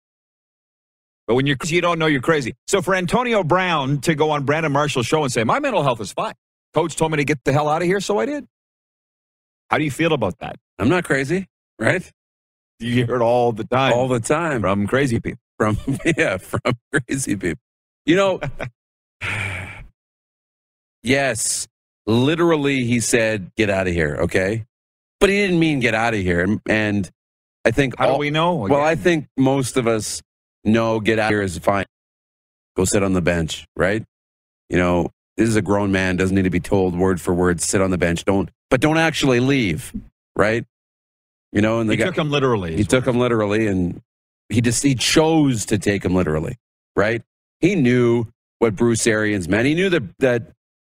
[1.27, 2.55] But when you're crazy, you don't know you're crazy.
[2.67, 6.01] So for Antonio Brown to go on Brandon Marshall's show and say, my mental health
[6.01, 6.35] is fine.
[6.75, 8.47] Coach told me to get the hell out of here, so I did.
[9.71, 10.57] How do you feel about that?
[10.79, 12.11] I'm not crazy, right?
[12.81, 14.63] You hear it all the time All the time.
[14.63, 15.39] from crazy people.
[15.57, 15.79] from
[16.17, 16.61] yeah from
[17.09, 17.63] crazy people
[18.05, 18.41] you know
[21.03, 21.69] yes
[22.07, 24.65] literally he said get out of here okay
[25.21, 27.11] but he didn't mean get out of here and,
[27.65, 28.55] i think How all- do we know?
[28.55, 30.21] well i think most of us
[30.65, 31.87] know get out of here is fine.
[32.77, 34.05] Go sit on the bench right?
[34.69, 37.61] You know this is a grown man doesn't need to be told word for word
[37.61, 39.93] sit on the bench don't but don't actually leave
[40.37, 40.65] right?
[41.53, 42.77] You know and the he guy took him literally.
[42.77, 44.01] he took him literally and
[44.49, 46.57] he just he chose to take him literally
[46.97, 47.23] right?
[47.61, 48.27] He knew
[48.59, 49.67] what bruce arians meant.
[49.67, 50.53] He knew that that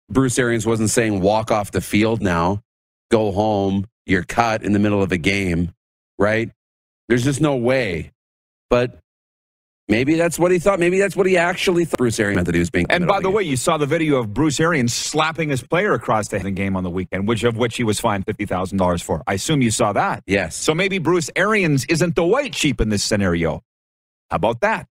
[0.09, 2.63] bruce arians wasn't saying walk off the field now
[3.11, 5.73] go home you're cut in the middle of a game
[6.19, 6.51] right?
[7.09, 8.13] There's just no way.
[8.71, 8.99] But
[9.89, 12.55] maybe that's what he thought maybe that's what he actually thought bruce arians meant that
[12.55, 15.51] he was being And by the way, you saw the video of Bruce Arians slapping
[15.51, 18.25] his player across the the game on the weekend, which of which he was fined
[18.27, 19.23] fifty thousand dollars for.
[19.27, 20.23] I assume you saw that.
[20.27, 23.63] yes So maybe Bruce Arians isn't the white sheep in this scenario.
[24.31, 24.87] How about that?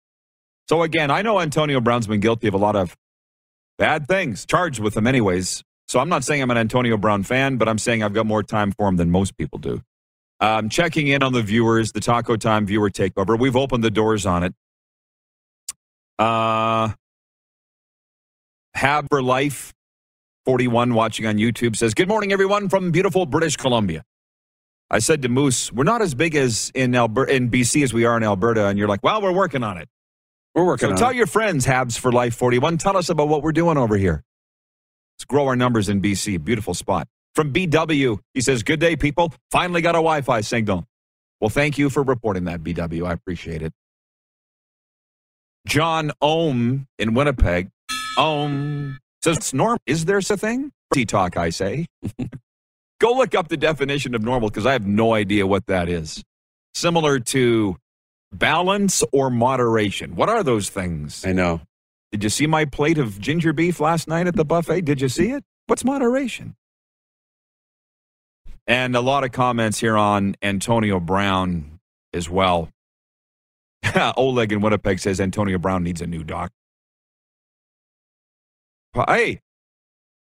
[0.69, 2.95] So again, I know Antonio Brown's been guilty of a lot of
[3.77, 5.63] bad things, charged with them anyways.
[5.88, 8.43] So I'm not saying I'm an Antonio Brown fan, but I'm saying I've got more
[8.43, 9.82] time for him than most people do.
[10.39, 13.38] Um, checking in on the viewers, the Taco Time viewer takeover.
[13.39, 14.53] We've opened the doors on it.
[16.19, 16.89] Uh,
[18.76, 19.73] Hab for Life
[20.45, 24.04] 41 watching on YouTube says, Good morning, everyone from beautiful British Columbia.
[24.89, 28.06] I said to Moose, we're not as big as in Alberta, in BC as we
[28.06, 28.67] are in Alberta.
[28.67, 29.89] And you're like, well, we're working on it.
[30.56, 31.15] we're working So tell it.
[31.15, 32.78] your friends, Habs for Life 41.
[32.78, 34.23] Tell us about what we're doing over here.
[35.15, 36.43] Let's grow our numbers in BC.
[36.43, 37.08] Beautiful spot.
[37.36, 39.34] From BW, he says, Good day, people.
[39.52, 40.86] Finally got a Wi Fi signal.
[41.41, 43.08] Well, thank you for reporting that, BW.
[43.08, 43.73] I appreciate it.
[45.65, 47.69] John Ohm in Winnipeg.
[48.17, 49.80] Ohm says, It's normal.
[49.86, 50.71] Is there such a thing?
[50.93, 51.88] Tea talk, I say.
[52.99, 56.23] Go look up the definition of normal because I have no idea what that is.
[56.73, 57.78] Similar to
[58.32, 60.15] balance or moderation.
[60.15, 61.26] What are those things?
[61.26, 61.62] i know
[62.12, 64.82] Did you see my plate of ginger beef last night at the buffet?
[64.82, 65.43] Did you see it?
[65.67, 66.56] What's moderation?
[68.65, 71.80] And a lot of comments here on Antonio Brown
[72.13, 72.69] as well.
[74.17, 76.52] Oleg in Winnipeg says Antonio Brown needs a new doc.
[79.08, 79.39] Hey,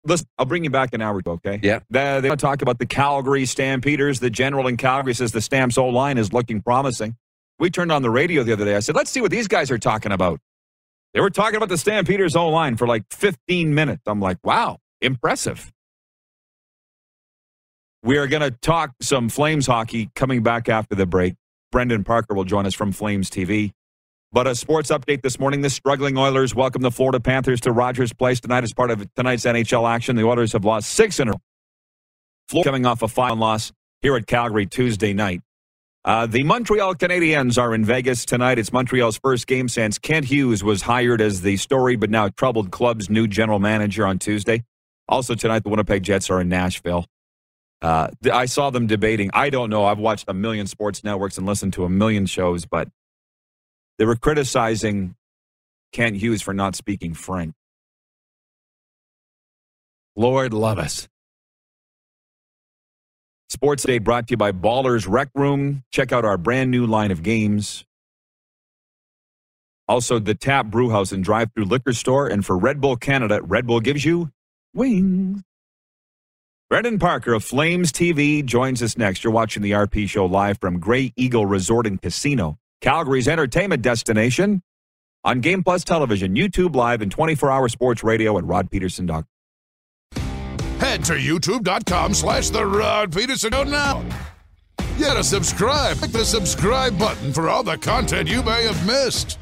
[0.04, 1.60] listen, I'll bring you back an hour, okay?
[1.62, 1.80] Yeah.
[1.88, 4.18] They, they want to talk about the Calgary Stampeders.
[4.20, 7.16] The general in Calgary says the Stamps O line is looking promising.
[7.58, 8.76] We turned on the radio the other day.
[8.76, 10.40] I said, let's see what these guys are talking about.
[11.14, 14.02] They were talking about the Stampeders O line for like 15 minutes.
[14.06, 15.72] I'm like, wow, impressive.
[18.02, 21.34] We are going to talk some Flames hockey coming back after the break.
[21.72, 23.72] Brendan Parker will join us from Flames TV.
[24.32, 25.62] But a sports update this morning.
[25.62, 29.44] The struggling Oilers welcome the Florida Panthers to Rogers Place tonight as part of tonight's
[29.44, 30.16] NHL action.
[30.16, 31.40] The Oilers have lost six in a row.
[32.48, 35.40] Florida coming off a five loss here at Calgary Tuesday night.
[36.04, 38.58] Uh, the Montreal Canadiens are in Vegas tonight.
[38.58, 42.70] It's Montreal's first game since Kent Hughes was hired as the story but now troubled
[42.70, 44.64] club's new general manager on Tuesday.
[45.08, 47.06] Also tonight, the Winnipeg Jets are in Nashville.
[47.82, 49.30] Uh, I saw them debating.
[49.34, 49.84] I don't know.
[49.84, 52.88] I've watched a million sports networks and listened to a million shows, but
[53.98, 55.14] they were criticizing
[55.92, 57.54] Kent Hughes for not speaking French.
[60.16, 61.08] Lord love us.
[63.48, 65.84] Sports Day brought to you by Ballers Rec Room.
[65.92, 67.84] Check out our brand new line of games.
[69.88, 72.26] Also, the Tap Brewhouse and Drive Through Liquor Store.
[72.26, 74.32] And for Red Bull Canada, Red Bull gives you
[74.74, 75.42] wings.
[76.68, 79.22] Brendan Parker of Flames TV joins us next.
[79.22, 84.62] You're watching the RP show live from Grey Eagle Resort and Casino, Calgary's entertainment destination,
[85.24, 89.26] on Game Plus Television, YouTube Live, and 24 hour sports radio at rodpeterson.com.
[90.80, 94.04] Head to youtube.com slash The Rod Peterson Show now.
[94.98, 95.98] You gotta subscribe.
[95.98, 99.38] Click the subscribe button for all the content you may have missed.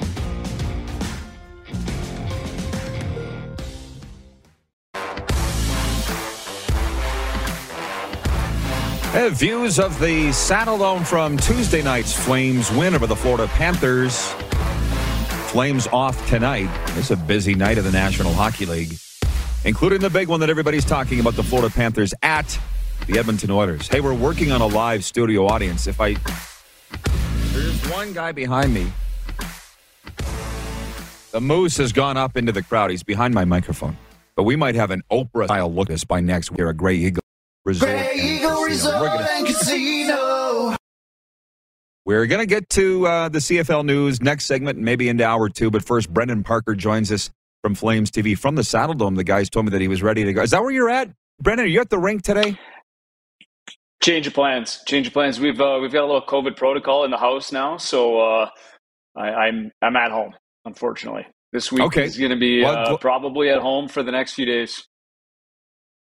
[9.24, 14.26] Hey, views of the Saddledome from Tuesday night's Flames win over the Florida Panthers.
[15.52, 16.68] Flames off tonight.
[16.98, 18.96] It's a busy night of the National Hockey League,
[19.64, 22.58] including the big one that everybody's talking about the Florida Panthers at
[23.06, 23.86] the Edmonton Oilers.
[23.86, 25.86] Hey, we're working on a live studio audience.
[25.86, 26.16] If I.
[27.52, 28.92] There's one guy behind me.
[31.30, 32.90] The Moose has gone up into the crowd.
[32.90, 33.96] He's behind my microphone.
[34.34, 36.62] But we might have an Oprah style look at this by next week.
[36.62, 37.23] A Grey Eagle
[37.64, 37.90] Resort.
[37.90, 38.64] Grey and Eagle Casino.
[38.66, 40.76] Resort We're gonna- and Casino.
[42.06, 45.70] We're going to get to uh, the CFL news next segment, maybe into hour two.
[45.70, 47.30] But first, Brendan Parker joins us
[47.62, 49.16] from Flames TV from the Saddledome.
[49.16, 50.42] The guys told me that he was ready to go.
[50.42, 51.08] Is that where you're at?
[51.40, 52.58] Brendan, are you at the rink today?
[54.02, 54.82] Change of plans.
[54.86, 55.40] Change of plans.
[55.40, 58.50] We've uh, we've got a little COVID protocol in the house now, so uh,
[59.16, 60.34] I, I'm I'm at home.
[60.66, 62.04] Unfortunately, this week Okay.
[62.04, 64.86] is going to be Well, uh, gl- probably at home for the next few days.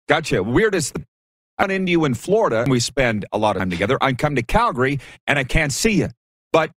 [0.09, 0.41] Gotcha.
[0.41, 0.73] Weird
[1.61, 2.65] I'm into you in Florida.
[2.67, 3.97] We spend a lot of time together.
[4.01, 6.09] I come to Calgary and I can't see you.
[6.51, 6.71] But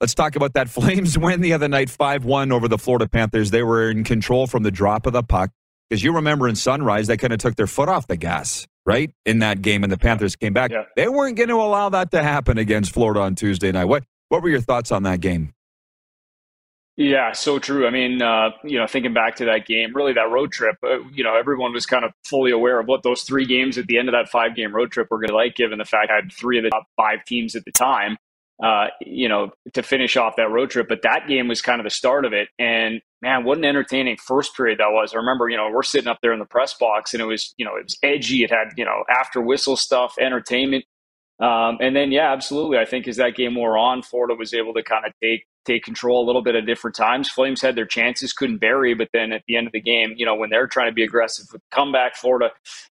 [0.00, 3.50] let's talk about that Flames win the other night, 5 1 over the Florida Panthers.
[3.50, 5.50] They were in control from the drop of the puck.
[5.88, 9.10] Because you remember in Sunrise, they kind of took their foot off the gas, right?
[9.26, 10.70] In that game, and the Panthers came back.
[10.70, 10.84] Yeah.
[10.94, 13.86] They weren't going to allow that to happen against Florida on Tuesday night.
[13.86, 15.52] What, what were your thoughts on that game?
[17.00, 17.86] Yeah, so true.
[17.86, 21.00] I mean, uh, you know, thinking back to that game, really that road trip, uh,
[21.14, 23.98] you know, everyone was kind of fully aware of what those three games at the
[23.98, 26.16] end of that five game road trip were going to like, given the fact I
[26.16, 28.18] had three of the top five teams at the time,
[28.62, 30.88] uh, you know, to finish off that road trip.
[30.90, 32.50] But that game was kind of the start of it.
[32.58, 35.14] And man, what an entertaining first period that was.
[35.14, 37.54] I remember, you know, we're sitting up there in the press box and it was,
[37.56, 38.44] you know, it was edgy.
[38.44, 40.84] It had, you know, after whistle stuff, entertainment.
[41.40, 42.78] Um, and then, yeah, absolutely.
[42.78, 45.84] I think as that game wore on, Florida was able to kind of take take
[45.84, 47.28] control a little bit at different times.
[47.28, 50.24] Flames had their chances, couldn't bury, but then at the end of the game, you
[50.24, 52.50] know, when they're trying to be aggressive with comeback, Florida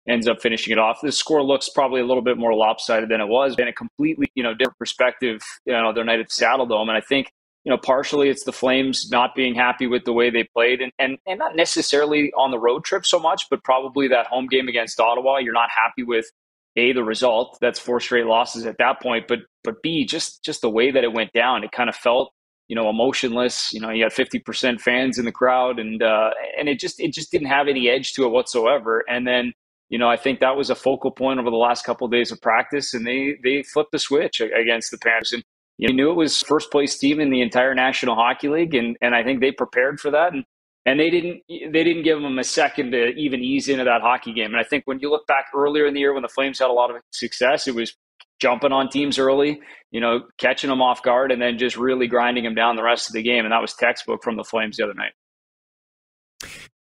[0.07, 0.99] ends up finishing it off.
[1.01, 4.27] The score looks probably a little bit more lopsided than it was, and a completely,
[4.35, 6.89] you know, different perspective, you know, their night at the Saddledome.
[6.89, 7.31] And I think,
[7.63, 10.91] you know, partially it's the Flames not being happy with the way they played and,
[10.99, 14.67] and, and not necessarily on the road trip so much, but probably that home game
[14.67, 16.31] against Ottawa, you're not happy with
[16.77, 20.61] a the result that's four straight losses at that point but but b just just
[20.61, 22.31] the way that it went down it kind of felt
[22.67, 26.67] you know emotionless you know you had 50% fans in the crowd and uh and
[26.69, 29.53] it just it just didn't have any edge to it whatsoever and then
[29.89, 32.31] you know i think that was a focal point over the last couple of days
[32.31, 35.43] of practice and they they flipped the switch against the panthers and
[35.77, 39.15] you knew it was first place team in the entire national hockey league and and
[39.15, 40.43] i think they prepared for that and
[40.87, 44.33] and they didn't they didn't give them a second to even ease into that hockey
[44.33, 44.51] game.
[44.51, 46.69] And I think when you look back earlier in the year when the Flames had
[46.69, 47.93] a lot of success, it was
[48.39, 49.59] jumping on teams early,
[49.91, 53.09] you know, catching them off guard, and then just really grinding them down the rest
[53.09, 53.45] of the game.
[53.45, 55.13] And that was textbook from the Flames the other night.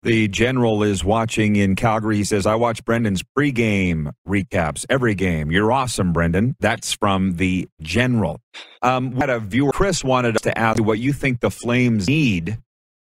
[0.03, 2.17] The general is watching in Calgary.
[2.17, 5.51] He says, I watch Brendan's pregame recaps every game.
[5.51, 6.57] You're awesome, Brendan.
[6.59, 8.41] That's from the general.
[8.81, 12.09] Um, had a viewer, Chris, wanted us to ask you what you think the Flames
[12.09, 12.57] need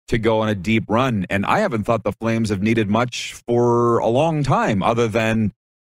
[0.08, 1.24] to go on a deep run.
[1.30, 5.52] And I haven't thought the Flames have needed much for a long time, other than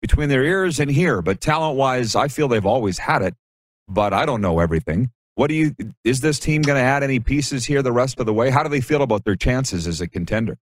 [0.08, 1.24] between their ears and here.
[1.24, 3.34] But talent wise, I feel they've always had it,
[3.88, 5.10] but I don't know everything.
[5.34, 8.28] What do you, is this team going to add any pieces here the rest of
[8.28, 8.52] the way?
[8.52, 10.60] How do they feel about their chances as a contender?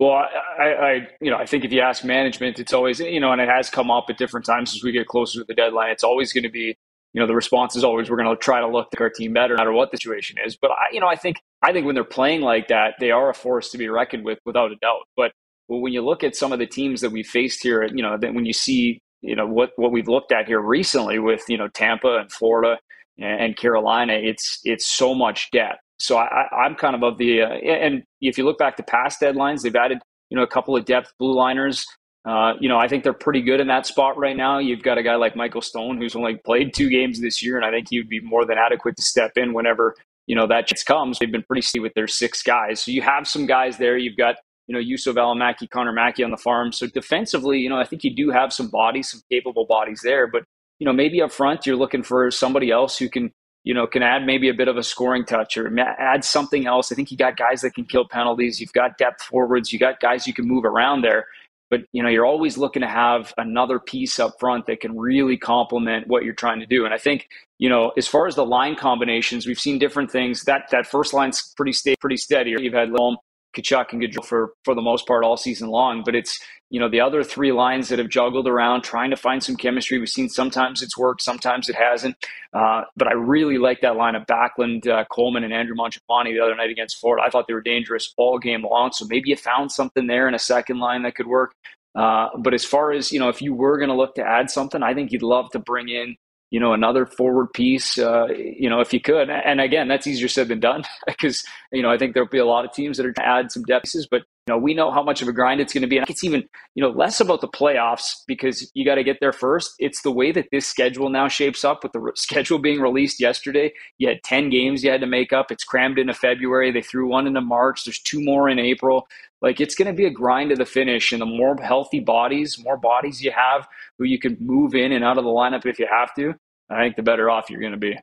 [0.00, 0.12] Well,
[0.58, 3.40] I, I, you know, I think if you ask management, it's always, you know, and
[3.40, 5.90] it has come up at different times as we get closer to the deadline.
[5.90, 6.74] It's always going to be,
[7.12, 9.54] you know, the response is always we're going to try to look our team better,
[9.54, 10.56] no matter what the situation is.
[10.56, 13.28] But I, you know, I think, I think when they're playing like that, they are
[13.28, 15.02] a force to be reckoned with, without a doubt.
[15.16, 15.32] But
[15.68, 18.34] when you look at some of the teams that we faced here, you know, that
[18.34, 21.68] when you see you know what what we've looked at here recently with you know
[21.68, 22.78] Tampa and Florida
[23.18, 25.80] and, Carolina, it's it's so much depth.
[25.98, 29.20] So I, I'm kind of of the uh, and if you look back to past
[29.20, 29.98] deadlines, they've added
[30.30, 31.86] you know a couple of depth blue liners.
[32.26, 34.58] Uh, you know, I think they're pretty good in that spot right now.
[34.58, 37.66] You've got a guy like Michael Stone who's only played two games this year, and
[37.66, 39.94] I think he would be more than adequate to step in whenever
[40.26, 41.18] you know that chance comes.
[41.18, 43.96] They've been pretty steady with their six guys, so you have some guys there.
[43.96, 44.36] You've got
[44.66, 46.72] you know Juuso Valimaki, Connor Mackey on the farm.
[46.72, 50.26] So defensively, you know, I think you do have some bodies, some capable bodies there.
[50.26, 50.44] But
[50.78, 53.32] you know, maybe up front, you're looking for somebody else who can
[53.64, 56.92] you know, can add maybe a bit of a scoring touch or add something else.
[56.92, 58.60] I think you got guys that can kill penalties.
[58.60, 59.72] You've got depth forwards.
[59.72, 61.26] You got guys you can move around there.
[61.70, 65.38] But you know, you're always looking to have another piece up front that can really
[65.38, 66.84] complement what you're trying to do.
[66.84, 70.44] And I think, you know, as far as the line combinations, we've seen different things.
[70.44, 72.54] That that first line's pretty stay pretty steady.
[72.58, 73.16] You've had Lom,
[73.54, 76.02] Tkachuk, and Gaudreau for for the most part all season long.
[76.04, 76.38] But it's
[76.74, 79.96] you know the other three lines that have juggled around trying to find some chemistry
[79.96, 82.16] we've seen sometimes it's worked sometimes it hasn't
[82.52, 86.40] uh, but i really like that line of backlund uh, coleman and andrew mangiapane the
[86.40, 89.36] other night against florida i thought they were dangerous all game long so maybe you
[89.36, 91.52] found something there in a second line that could work
[91.94, 94.50] uh, but as far as you know if you were going to look to add
[94.50, 96.16] something i think you'd love to bring in
[96.50, 99.30] you know another forward piece uh, you know if you could.
[99.30, 101.42] And again that's easier said than done because
[101.72, 103.62] you know i think there'll be a lot of teams that are to add some
[103.64, 105.96] depth pieces but know, we know how much of a grind it's going to be.
[105.96, 109.32] And it's even, you know, less about the playoffs because you got to get there
[109.32, 109.74] first.
[109.78, 113.20] It's the way that this schedule now shapes up with the re- schedule being released
[113.20, 113.72] yesterday.
[113.98, 115.50] You had 10 games you had to make up.
[115.50, 116.70] It's crammed into February.
[116.70, 117.84] They threw one into March.
[117.84, 119.08] There's two more in April.
[119.40, 121.12] Like it's going to be a grind to the finish.
[121.12, 123.66] And the more healthy bodies, more bodies you have
[123.98, 126.34] who you can move in and out of the lineup if you have to,
[126.68, 127.98] I think the better off you're going to be.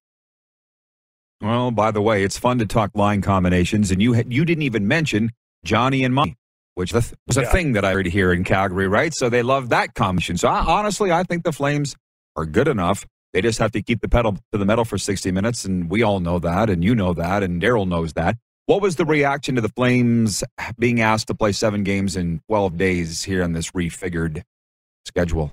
[1.42, 4.88] Well, by the way, it's fun to talk line combinations, and you you didn't even
[4.88, 5.32] mention
[5.64, 6.38] Johnny and Money,
[6.76, 7.52] which was a yeah.
[7.52, 9.14] thing that I heard here in Calgary, right?
[9.14, 10.38] So they love that combination.
[10.38, 11.96] So I, honestly, I think the Flames
[12.36, 13.06] are good enough.
[13.34, 16.04] They just have to keep the pedal to the metal for 60 minutes, and we
[16.04, 18.36] all know that, and you know that, and Darryl knows that.
[18.66, 20.44] What was the reaction to the Flames
[20.78, 24.44] being asked to play seven games in 12 days here on this refigured
[25.06, 25.52] schedule?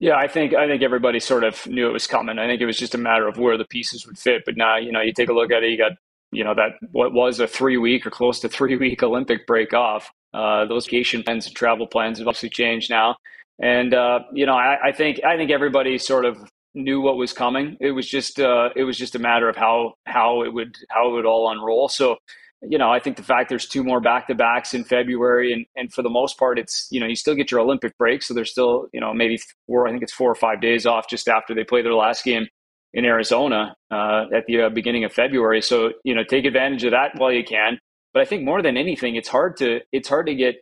[0.00, 2.38] Yeah, I think I think everybody sort of knew it was coming.
[2.38, 4.42] I think it was just a matter of where the pieces would fit.
[4.44, 5.70] But now, you know, you take a look at it.
[5.70, 5.92] You got
[6.34, 9.72] you know that what was a three week or close to three week Olympic break
[9.72, 10.10] off.
[10.32, 13.16] Uh, those vacation plans and travel plans have obviously changed now,
[13.60, 16.36] and uh, you know I, I, think I think everybody sort of
[16.74, 17.76] knew what was coming.
[17.80, 21.08] It was just uh, it was just a matter of how how it would how
[21.08, 21.88] it would all unroll.
[21.88, 22.16] So
[22.62, 25.64] you know I think the fact there's two more back to backs in February, and
[25.76, 28.34] and for the most part it's you know you still get your Olympic break, so
[28.34, 31.28] there's still you know maybe four I think it's four or five days off just
[31.28, 32.48] after they play their last game
[32.94, 35.60] in Arizona uh, at the uh, beginning of February.
[35.60, 37.78] So you know, take advantage of that while you can.
[38.14, 40.54] But I think more than anything, it's hard to it's hard to get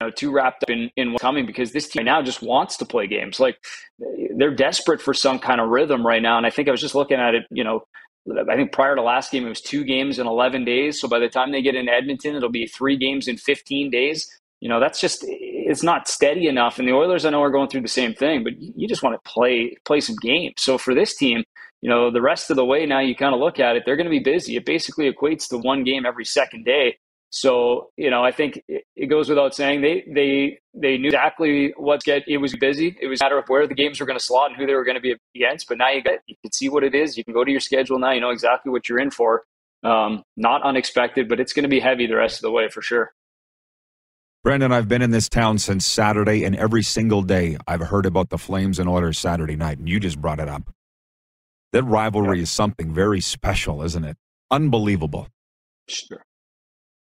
[0.00, 2.42] you know, too wrapped up in, in what's coming because this team right now just
[2.42, 3.40] wants to play games.
[3.40, 3.58] Like
[4.36, 6.36] they're desperate for some kind of rhythm right now.
[6.36, 7.82] And I think I was just looking at it, you know,
[8.48, 11.00] I think prior to last game, it was two games in 11 days.
[11.00, 14.30] So by the time they get in Edmonton, it'll be three games in 15 days.
[14.60, 16.78] You know, that's just, it's not steady enough.
[16.78, 19.14] And the Oilers, I know, are going through the same thing, but you just want
[19.14, 20.54] to play, play some games.
[20.58, 21.44] So for this team,
[21.80, 23.96] you know, the rest of the way now you kind of look at it, they're
[23.96, 24.56] going to be busy.
[24.56, 26.98] It basically equates to one game every second day.
[27.30, 32.02] So, you know, I think it goes without saying they they they knew exactly what
[32.02, 32.96] get it was busy.
[33.00, 34.74] It was a matter of where the games were going to slot and who they
[34.74, 35.68] were going to be against.
[35.68, 37.18] But now you got you can see what it is.
[37.18, 38.12] You can go to your schedule now.
[38.12, 39.44] You know exactly what you're in for.
[39.84, 42.80] Um, not unexpected, but it's going to be heavy the rest of the way for
[42.80, 43.12] sure.
[44.42, 48.30] Brendan, I've been in this town since Saturday, and every single day I've heard about
[48.30, 50.62] the Flames and Oilers Saturday night, and you just brought it up.
[51.72, 52.42] That rivalry yeah.
[52.44, 54.16] is something very special, isn't it?
[54.50, 55.28] Unbelievable.
[55.88, 56.24] Sure.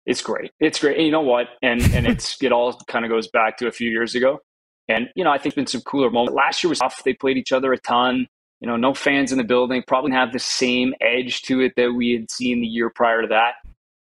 [0.07, 0.53] It's great.
[0.59, 0.97] It's great.
[0.97, 1.49] And you know what?
[1.63, 4.41] And and it's it all kind of goes back to a few years ago.
[4.89, 6.35] And you know, I think it's been some cooler moments.
[6.35, 7.03] Last year was tough.
[7.05, 8.27] They played each other a ton.
[8.61, 9.85] You know, no fans in the building.
[9.87, 13.29] Probably have the same edge to it that we had seen the year prior to
[13.29, 13.53] that.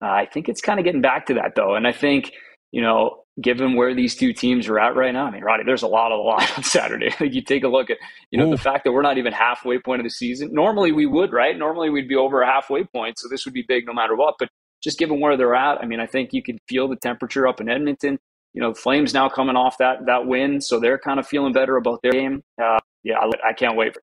[0.02, 1.74] Uh, I think it's kind of getting back to that though.
[1.74, 2.32] And I think
[2.72, 5.82] you know given where these two teams are at right now, I mean, Roddy, there's
[5.82, 7.14] a lot of a lot on Saturday.
[7.20, 7.98] like you take a look at,
[8.30, 8.50] you know, Ooh.
[8.50, 10.50] the fact that we're not even halfway point of the season.
[10.52, 11.56] Normally we would, right?
[11.56, 14.34] Normally we'd be over a halfway point, so this would be big no matter what.
[14.38, 14.48] But
[14.82, 17.60] just given where they're at, I mean, I think you can feel the temperature up
[17.60, 18.18] in Edmonton.
[18.52, 21.76] You know, Flames now coming off that that win, so they're kind of feeling better
[21.76, 22.42] about their game.
[22.60, 23.94] Uh, yeah, I, I can't wait.
[23.94, 24.02] For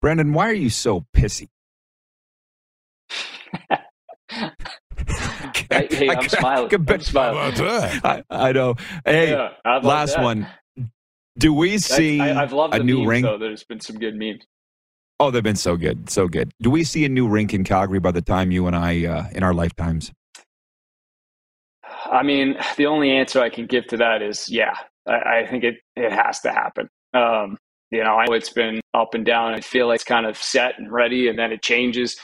[0.00, 1.48] Brendan, why are you so pissy?
[5.70, 6.70] I, hey, I'm smiling.
[6.72, 7.54] I'm smiling.
[8.04, 8.76] I, I, know.
[9.04, 9.50] Hey, yeah,
[9.82, 10.22] last that?
[10.22, 10.46] one.
[11.38, 13.22] Do we see I, have loved a new memes, ring?
[13.22, 13.38] Though.
[13.38, 14.44] There's been some good memes.
[15.18, 16.52] Oh, they've been so good, so good.
[16.60, 19.28] Do we see a new rink in Calgary by the time you and I uh,
[19.32, 20.12] in our lifetimes?
[22.06, 24.74] I mean, the only answer I can give to that is yeah.
[25.06, 26.88] I, I think it it has to happen.
[27.14, 27.56] Um,
[27.90, 29.54] you know, I know it's been up and down.
[29.54, 32.16] I feel like it's kind of set and ready, and then it changes.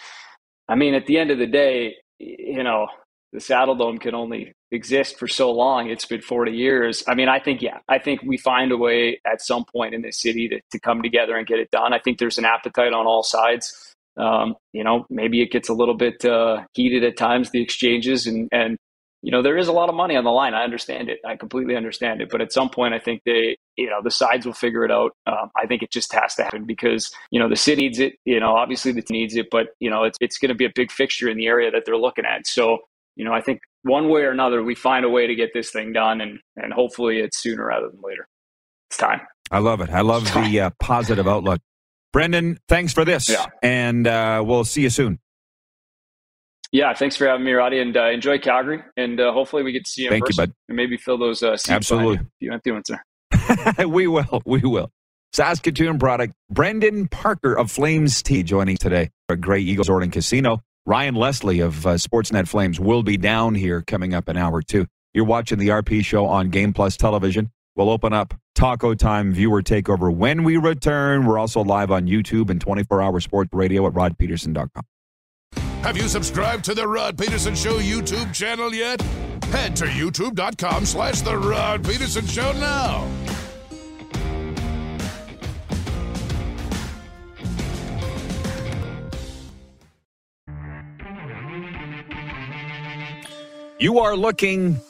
[0.68, 2.88] I mean, at the end of the day, you know,
[3.32, 5.90] the Saddledome can only exist for so long.
[5.90, 7.04] It's been 40 years.
[7.06, 10.02] I mean, I think, yeah, I think we find a way at some point in
[10.02, 11.92] this city to, to come together and get it done.
[11.92, 13.94] I think there's an appetite on all sides.
[14.16, 18.26] Um, you know, maybe it gets a little bit uh, heated at times, the exchanges,
[18.26, 18.76] and, and,
[19.22, 20.54] you know, there is a lot of money on the line.
[20.54, 21.18] I understand it.
[21.26, 22.28] I completely understand it.
[22.30, 25.12] But at some point, I think they, you know, the sides will figure it out.
[25.26, 28.14] Um, I think it just has to happen because, you know, the city needs it.
[28.24, 30.72] You know, obviously the needs it, but, you know, it's, it's going to be a
[30.74, 32.46] big fixture in the area that they're looking at.
[32.46, 32.78] So,
[33.18, 35.70] you know, I think one way or another, we find a way to get this
[35.70, 38.28] thing done, and and hopefully it's sooner rather than later.
[38.88, 39.20] It's time.
[39.50, 39.90] I love it.
[39.90, 41.60] I love the uh, positive outlook.
[42.12, 43.46] Brendan, thanks for this, yeah.
[43.62, 45.18] and uh, we'll see you soon.
[46.70, 49.84] Yeah, thanks for having me, Roddy, and uh, enjoy Calgary, and uh, hopefully we get
[49.84, 50.10] to see you.
[50.10, 50.52] Thank you, bud.
[50.68, 51.70] And maybe fill those uh, seats.
[51.70, 52.52] Absolutely, you
[52.86, 53.00] sir.
[53.86, 54.42] we will.
[54.46, 54.92] We will.
[55.32, 60.62] Saskatoon product Brendan Parker of Flames TV joining today at Grey Eagle Resort Casino.
[60.88, 64.86] Ryan Leslie of uh, Sportsnet Flames will be down here coming up an hour two.
[65.12, 67.50] You're watching the RP show on Game Plus Television.
[67.76, 71.26] We'll open up Taco Time viewer takeover when we return.
[71.26, 74.82] We're also live on YouTube and 24 hour sports radio at rodpeterson.com.
[75.82, 79.02] Have you subscribed to the Rod Peterson Show YouTube channel yet?
[79.52, 83.06] Head to youtube.com slash the Rod Peterson Show now.
[93.80, 94.80] You are looking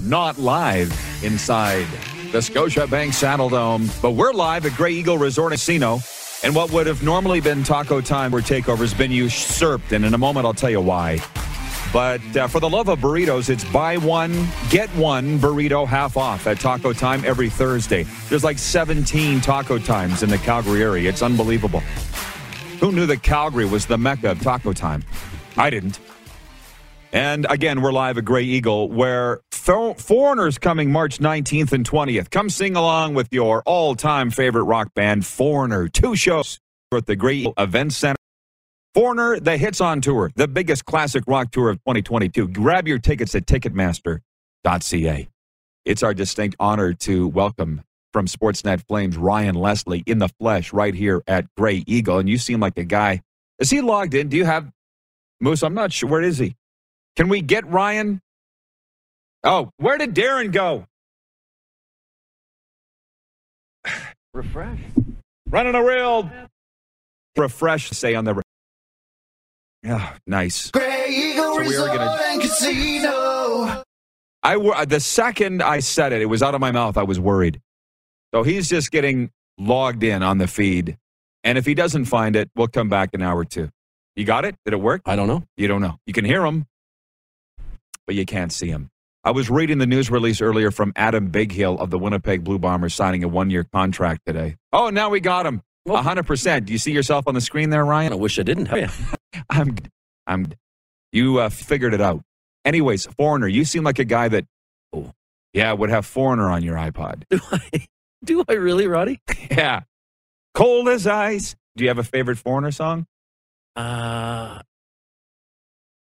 [0.00, 0.90] not live
[1.22, 1.86] inside
[2.32, 5.98] the Scotiabank Saddledome, but we're live at Grey Eagle Resort Casino.
[6.42, 9.92] And what would have normally been taco time where takeover's been usurped.
[9.92, 11.18] And in a moment, I'll tell you why.
[11.92, 16.46] But uh, for the love of burritos, it's buy one, get one burrito half off
[16.46, 18.04] at Taco Time every Thursday.
[18.30, 21.10] There's like 17 taco times in the Calgary area.
[21.10, 21.80] It's unbelievable.
[22.80, 25.04] Who knew that Calgary was the mecca of taco time?
[25.58, 25.98] I didn't.
[27.12, 32.30] And again, we're live at Grey Eagle, where Foreigner's coming March 19th and 20th.
[32.30, 35.88] Come sing along with your all time favorite rock band, Foreigner.
[35.88, 36.58] Two shows
[36.94, 38.16] at the Grey Eagle Event Center.
[38.94, 42.48] Foreigner, the Hits on Tour, the biggest classic rock tour of 2022.
[42.48, 45.28] Grab your tickets at Ticketmaster.ca.
[45.84, 47.82] It's our distinct honor to welcome
[48.12, 52.18] from Sportsnet Flames Ryan Leslie in the flesh right here at Grey Eagle.
[52.18, 53.22] And you seem like a guy.
[53.58, 54.28] Is he logged in?
[54.28, 54.70] Do you have
[55.40, 55.62] Moose?
[55.62, 56.08] I'm not sure.
[56.08, 56.56] Where is he?
[57.18, 58.20] Can we get Ryan?
[59.42, 60.86] Oh, where did Darren go?
[64.32, 64.78] Refresh.
[65.50, 66.30] Running a real
[67.36, 68.40] refresh, say on the.
[69.82, 70.70] Yeah, nice.
[70.70, 73.82] Grey Eagle So we are Resort gonna- and Casino.
[74.44, 76.96] I wor- uh, the second I said it, it was out of my mouth.
[76.96, 77.60] I was worried.
[78.32, 80.96] So he's just getting logged in on the feed,
[81.42, 83.70] and if he doesn't find it, we'll come back an hour or two.
[84.14, 84.54] You got it?
[84.64, 85.02] Did it work?
[85.04, 85.42] I don't know.
[85.56, 85.98] You don't know.
[86.06, 86.66] You can hear him,
[88.08, 88.90] but you can't see him.
[89.22, 92.94] I was reading the news release earlier from Adam Bighill of the Winnipeg Blue Bombers
[92.94, 94.56] signing a one-year contract today.
[94.72, 95.60] Oh, now we got him.
[95.86, 96.64] A hundred percent.
[96.66, 98.12] Do you see yourself on the screen there, Ryan?
[98.14, 98.78] I wish I didn't have
[99.34, 99.42] you.
[99.50, 99.76] I'm,
[100.26, 100.52] I'm.
[101.12, 102.22] You uh, figured it out.
[102.64, 104.44] Anyways, foreigner, you seem like a guy that,
[104.94, 105.12] oh,
[105.52, 107.24] yeah, would have foreigner on your iPod.
[107.30, 107.86] Do I?
[108.24, 109.20] Do I really, Roddy?
[109.50, 109.82] Yeah,
[110.54, 111.56] cold as ice.
[111.76, 113.06] Do you have a favorite foreigner song?
[113.76, 114.60] Uh,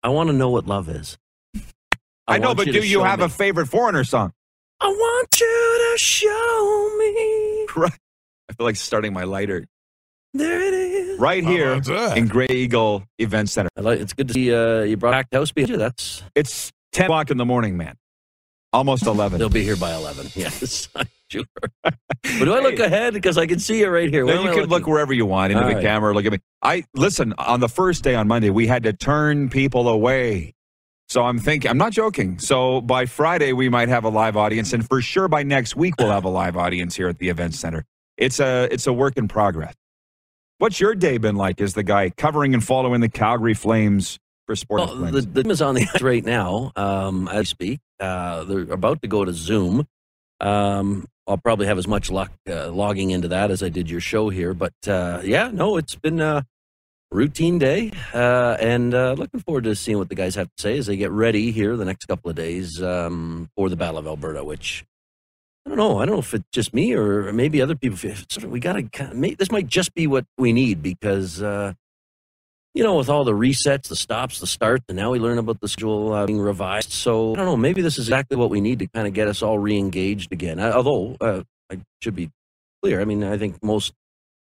[0.03, 1.17] I want to know what love is.
[2.27, 3.25] I, know, but you do you have me.
[3.25, 4.33] a favorite foreigner song?
[4.81, 7.65] I want you to show me.
[7.75, 7.91] Right.
[8.49, 9.65] I feel like starting my lighter
[10.33, 11.19] There it is.
[11.19, 13.69] right How here about in Grey Eagle Event Center.
[13.77, 15.77] I like, it's good to see uh, you brought back house behind you.
[15.77, 17.95] That's It's ten o'clock in the morning, man.
[18.71, 19.39] Almost eleven.
[19.39, 20.27] they'll be here by eleven.
[20.35, 21.43] Yes, I'm sure.
[21.83, 24.25] but do I look ahead because I can see you right here?
[24.25, 24.69] Where No, you I can looking?
[24.71, 25.83] look wherever you want into All the right.
[25.83, 26.13] camera.
[26.13, 26.39] Look at me.
[26.61, 27.33] I listen.
[27.37, 30.53] On the first day on Monday, we had to turn people away.
[31.07, 31.69] So I'm thinking.
[31.69, 32.39] I'm not joking.
[32.39, 35.93] So by Friday, we might have a live audience, and for sure by next week,
[35.99, 37.85] we'll have a live audience here at the event center.
[38.17, 39.73] It's a it's a work in progress.
[40.57, 44.55] What's your day been like as the guy covering and following the Calgary Flames for
[44.55, 47.79] Sports Well, the, the team is on the ice right now um, as I speak.
[47.99, 49.85] Uh, they're about to go to Zoom.
[50.39, 53.99] Um, I'll probably have as much luck uh, logging into that as I did your
[53.99, 54.53] show here.
[54.53, 56.45] But uh, yeah, no, it's been a
[57.15, 60.77] routine day, uh, and uh, looking forward to seeing what the guys have to say
[60.77, 64.05] as they get ready here the next couple of days um, for the Battle of
[64.05, 64.43] Alberta.
[64.43, 64.85] Which
[65.65, 65.99] I don't know.
[65.99, 67.97] I don't know if it's just me or maybe other people.
[68.47, 69.35] we got to.
[69.37, 71.41] This might just be what we need because.
[71.41, 71.73] Uh,
[72.75, 75.61] you know, with all the resets, the stops, the starts, and now we learn about
[75.61, 76.91] the schedule uh, being revised.
[76.91, 77.55] So I don't know.
[77.55, 80.59] Maybe this is exactly what we need to kind of get us all re-engaged again.
[80.59, 82.31] Uh, although uh, I should be
[82.83, 82.99] clear.
[82.99, 83.93] I mean, I think most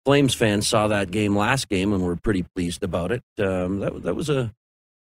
[0.06, 3.24] Flames fans saw that game last game and were pretty pleased about it.
[3.39, 4.54] Um, that that was a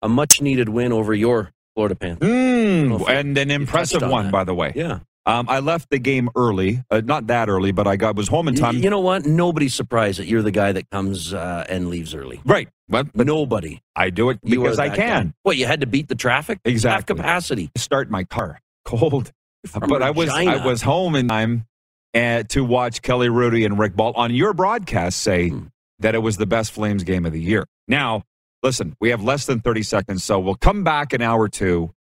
[0.02, 2.30] a much needed win over your Florida Panthers.
[2.30, 4.32] Mm, and an impressive on one, that.
[4.32, 4.74] by the way.
[4.76, 5.00] Yeah.
[5.26, 8.50] Um, I left the game early, uh, not that early, but I got was home
[8.50, 8.76] in time.
[8.76, 9.26] You know what?
[9.26, 12.42] Nobody's surprised that you're the guy that comes uh, and leaves early.
[12.44, 13.82] right, but, Nobody.
[13.96, 15.28] I do it because I can.
[15.28, 15.34] guy.
[15.44, 16.60] What, you had to beat the traffic?
[16.66, 16.94] Exactly.
[16.94, 17.72] Half capacity.
[17.78, 19.32] Start my car cold,
[19.66, 21.68] From but I was I was home in time
[22.14, 25.64] uh, to watch Kelly Hrudey and Rick Ball on your broadcast say Hmm.
[26.00, 27.66] that it was the best Flames game of the year.
[27.88, 28.24] Now,
[28.62, 31.94] listen, we have less than thirty seconds, so we'll come back an hour two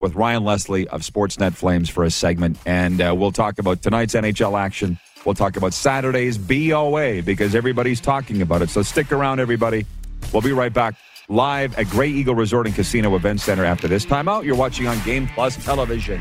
[0.00, 4.14] with Ryan Leslie of Sportsnet Flames for a segment, and uh, we'll talk about tonight's
[4.14, 4.98] NHL action.
[5.24, 8.70] We'll talk about Saturday's BOA because everybody's talking about it.
[8.70, 9.84] So stick around, everybody.
[10.32, 10.94] We'll be right back
[11.28, 14.44] live at Grey Eagle Resort and Casino Event Center after this timeout.
[14.44, 16.20] You're watching on Game Plus Television.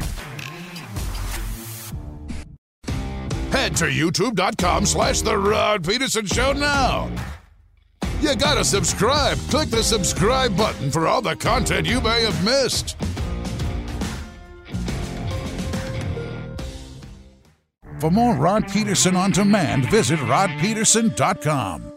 [3.51, 7.09] Head to youtube.com slash The Rod Peterson Show now.
[8.19, 9.37] You gotta subscribe.
[9.49, 12.97] Click the subscribe button for all the content you may have missed.
[17.99, 21.96] For more Rod Peterson on demand, visit rodpeterson.com.